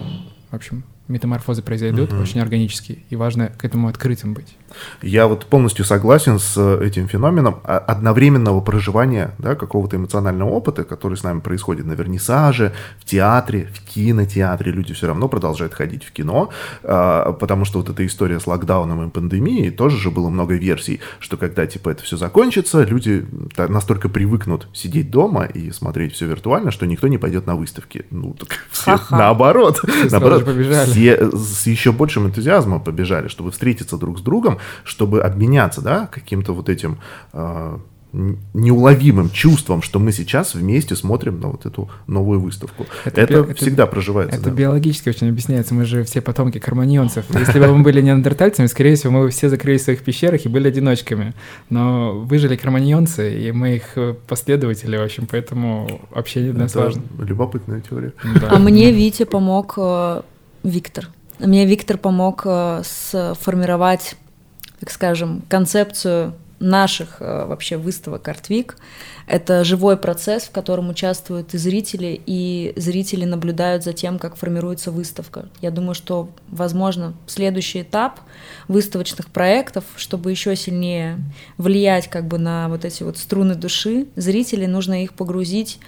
[0.50, 2.22] в общем, метаморфозы произойдут угу.
[2.22, 4.56] очень органически, и важно к этому открытым быть.
[5.02, 11.16] Я вот полностью согласен с э, этим феноменом одновременного проживания да, какого-то эмоционального опыта, который
[11.16, 14.72] с нами происходит на вернисаже, в театре, в кинотеатре.
[14.72, 16.50] Люди все равно продолжают ходить в кино,
[16.82, 21.00] а, потому что вот эта история с локдауном и пандемией, тоже же было много версий,
[21.20, 26.70] что когда типа это все закончится, люди настолько привыкнут сидеть дома и смотреть все виртуально,
[26.70, 28.06] что никто не пойдет на выставки.
[28.10, 29.80] Ну, так все наоборот.
[30.10, 30.46] наоборот
[30.86, 36.54] все с еще большим энтузиазмом побежали, чтобы встретиться друг с другом, чтобы обменяться, да, каким-то
[36.54, 36.98] вот этим
[37.32, 37.78] э,
[38.54, 42.86] неуловимым чувством, что мы сейчас вместе смотрим на вот эту новую выставку.
[43.04, 43.54] Это, это би...
[43.54, 44.36] всегда это, проживается.
[44.36, 44.56] Это да.
[44.56, 45.74] биологически очень объясняется.
[45.74, 47.26] Мы же все потомки карманьонцев.
[47.38, 50.48] Если бы мы были неандертальцами, скорее всего, мы бы все закрылись в своих пещерах и
[50.48, 51.34] были одиночками.
[51.68, 57.02] Но выжили карманьонцы, и мы их последователи, в общем, поэтому общение для нас это важно.
[57.18, 58.12] Любопытная теория.
[58.40, 58.48] Да.
[58.52, 60.22] А мне Витя помог э,
[60.62, 61.08] Виктор.
[61.38, 64.16] Мне Виктор помог э, сформировать
[64.80, 68.76] так скажем, концепцию наших э, вообще выставок Артвик.
[69.26, 74.90] Это живой процесс, в котором участвуют и зрители, и зрители наблюдают за тем, как формируется
[74.90, 75.48] выставка.
[75.60, 78.20] Я думаю, что, возможно, следующий этап
[78.68, 81.18] выставочных проектов, чтобы еще сильнее
[81.58, 85.78] влиять как бы на вот эти вот струны души, зрители, нужно их погрузить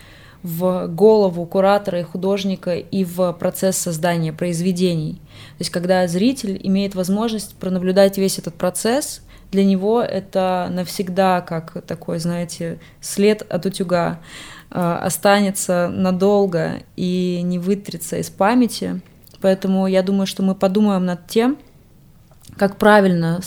[0.49, 5.14] в голову куратора и художника и в процесс создания произведений.
[5.59, 9.20] То есть когда зритель имеет возможность пронаблюдать весь этот процесс,
[9.53, 14.20] для него это навсегда как такой, знаете, след от утюга
[14.70, 19.01] э, останется надолго и не вытрется из памяти.
[19.42, 21.59] Поэтому я думаю, что мы подумаем над тем,
[22.57, 23.40] как правильно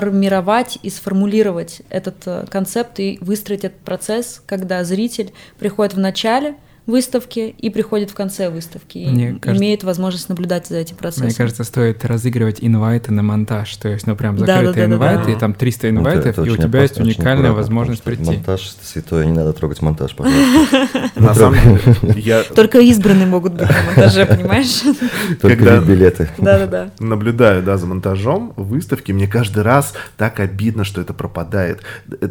[0.00, 6.56] сформировать и сформулировать этот э, концепт и выстроить этот процесс, когда зритель приходит в начале–
[6.86, 11.26] выставки и приходит в конце выставки Мне и кажется, имеет возможность наблюдать за этим процессом.
[11.26, 15.18] Мне кажется, стоит разыгрывать инвайты на монтаж, то есть, ну прям закрытые да, да, инвайты,
[15.20, 15.32] да, да.
[15.32, 18.02] и там 300 инвайтов, ну, это, это и у тебя опасно, есть уникальная аккуратно, возможность
[18.02, 18.24] прийти.
[18.24, 21.10] Монтаж это святое, не надо трогать монтаж, пожалуйста.
[21.16, 21.58] На самом
[22.02, 24.82] деле, Только избранные могут быть на монтаже, понимаешь?
[25.40, 26.30] Только билеты.
[26.38, 26.90] Да-да-да.
[26.98, 31.80] Наблюдаю, да, за монтажом выставки, мне каждый раз так обидно, что это пропадает.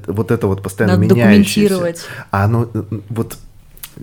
[0.07, 1.69] Вот это вот постоянно меняющееся.
[1.69, 2.05] документировать.
[2.31, 2.67] А оно,
[3.09, 3.37] вот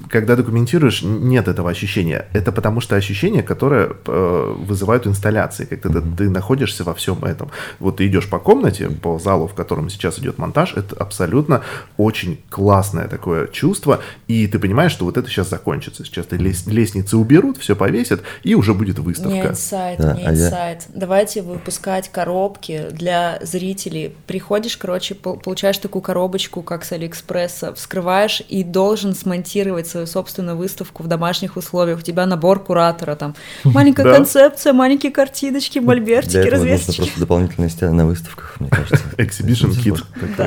[0.08, 2.26] когда документируешь, нет этого ощущения.
[2.32, 6.16] Это потому что ощущение, которое э, вызывают инсталляции, когда mm-hmm.
[6.16, 7.50] ты, ты находишься во всем этом.
[7.78, 11.62] Вот ты идешь по комнате, по залу, в котором сейчас идет монтаж, это абсолютно
[11.96, 16.04] очень классное такое чувство, и ты понимаешь, что вот это сейчас закончится.
[16.04, 19.30] Сейчас ты лес, лестницы уберут, все повесят, и уже будет выставка.
[19.30, 20.86] Не инсайт, да, не а инсайт.
[20.88, 21.00] Я...
[21.00, 24.14] Давайте выпускать коробки для зрителей.
[24.26, 31.02] Приходишь, короче, получаешь такую коробочку, как с Алиэкспресса, вскрываешь и должен смонтировать свою собственную выставку
[31.02, 31.98] в домашних условиях.
[32.00, 34.14] У тебя набор куратора, там маленькая да.
[34.14, 39.04] концепция, маленькие картиночки, мольбертики, Для этого нужно просто дополнительные стены на выставках, мне кажется.
[39.16, 40.02] Exhibition kit.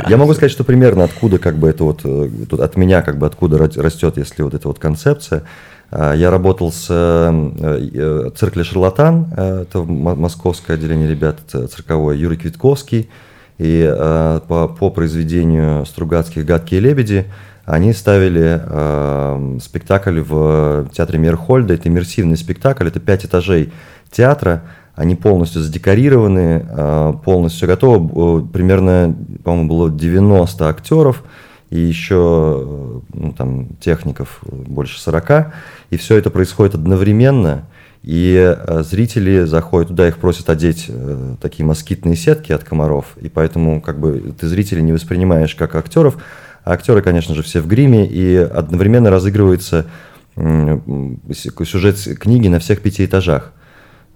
[0.10, 2.30] Я могу сказать, что примерно откуда как бы это вот, э,
[2.60, 5.44] от меня как бы откуда растет, если вот эта вот концепция.
[5.90, 7.52] А, я работал с э,
[7.94, 13.10] э, циркли «Шарлатан», это московское отделение ребят цирковое, Юрий Квитковский,
[13.58, 13.94] и
[14.48, 17.28] по, по произведению Стругацких «Гадкие лебеди»
[17.72, 21.76] они ставили э, спектакль в театре Мерхольда.
[21.76, 23.72] Это иммерсивный спектакль, это пять этажей
[24.12, 24.64] театра.
[24.94, 28.46] Они полностью задекорированы, э, полностью все готово.
[28.46, 29.16] Примерно,
[29.46, 31.24] по-моему, было 90 актеров
[31.70, 35.54] и еще ну, там, техников больше 40.
[35.92, 37.64] И все это происходит одновременно.
[38.04, 43.16] И э, зрители заходят туда, их просят одеть э, такие москитные сетки от комаров.
[43.22, 46.18] И поэтому как бы ты зрителей не воспринимаешь как актеров,
[46.66, 49.88] актеры, конечно же, все в гриме, и одновременно разыгрывается
[50.36, 53.52] сюжет книги на всех пяти этажах.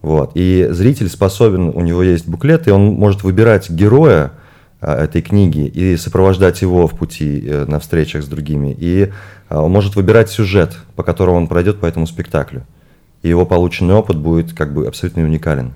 [0.02, 0.32] Вот.
[0.36, 4.32] И зритель способен, у него есть буклет, и он может выбирать героя
[4.80, 8.76] а, этой книги и сопровождать его в пути э, на встречах с другими.
[8.78, 9.12] И
[9.50, 12.68] а, он может выбирать сюжет, по которому он пройдет по этому спектаклю.
[13.24, 15.74] И его полученный опыт будет как бы абсолютно уникален.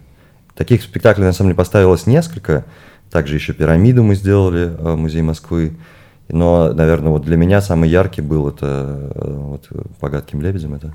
[0.56, 2.66] Таких спектаклей на самом деле поставилось несколько.
[3.10, 5.74] Также еще «Пирамиду» мы сделали, э, Музей Москвы.
[6.30, 9.68] Но, наверное, вот для меня самый яркий был это э, вот
[10.00, 10.94] по гадким лебедям это.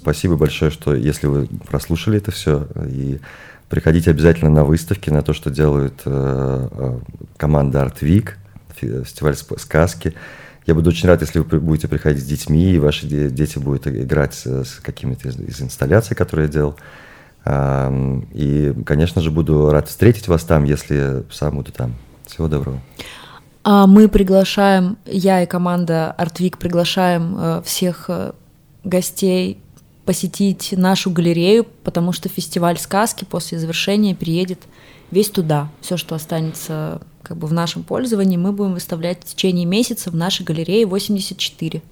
[0.00, 3.20] Спасибо большое, что если вы прослушали это все и
[3.68, 6.98] приходите обязательно на выставки, на то, что делает э, э
[7.36, 8.30] команда Art Week,
[8.74, 10.14] фестиваль сказки.
[10.66, 14.34] Я буду очень рад, если вы будете приходить с детьми, и ваши дети будут играть
[14.34, 16.76] с какими-то из, из инсталляций, которые я делал.
[18.32, 21.96] И, конечно же, буду рад встретить вас там, если сам буду там.
[22.26, 22.80] Всего доброго.
[23.64, 28.32] А мы приглашаем, я и команда Артвик приглашаем э, всех э,
[28.82, 29.58] гостей
[30.04, 34.60] посетить нашу галерею, потому что фестиваль сказки после завершения приедет
[35.12, 35.70] весь туда.
[35.80, 40.16] Все, что останется как бы в нашем пользовании, мы будем выставлять в течение месяца в
[40.16, 41.82] нашей галерее 84.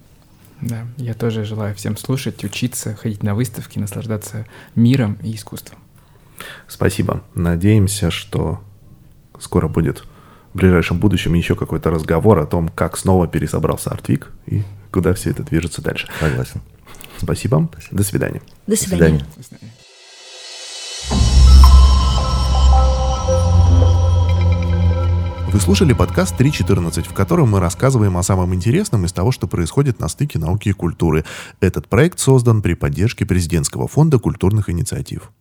[0.61, 5.79] Да, я тоже желаю всем слушать, учиться, ходить на выставки, наслаждаться миром и искусством.
[6.66, 7.23] Спасибо.
[7.35, 8.61] Надеемся, что
[9.39, 10.05] скоро будет
[10.53, 15.30] в ближайшем будущем еще какой-то разговор о том, как снова пересобрался Артвик и куда все
[15.30, 16.09] это движется дальше.
[16.18, 16.61] Согласен.
[17.18, 17.68] Спасибо.
[17.72, 17.96] Спасибо.
[17.96, 18.42] До свидания.
[18.66, 19.24] До свидания.
[19.36, 19.72] До свидания.
[25.53, 29.98] Вы слушали подкаст 3.14, в котором мы рассказываем о самом интересном из того, что происходит
[29.98, 31.24] на стыке науки и культуры.
[31.61, 35.32] Этот проект создан при поддержке Президентского фонда культурных инициатив.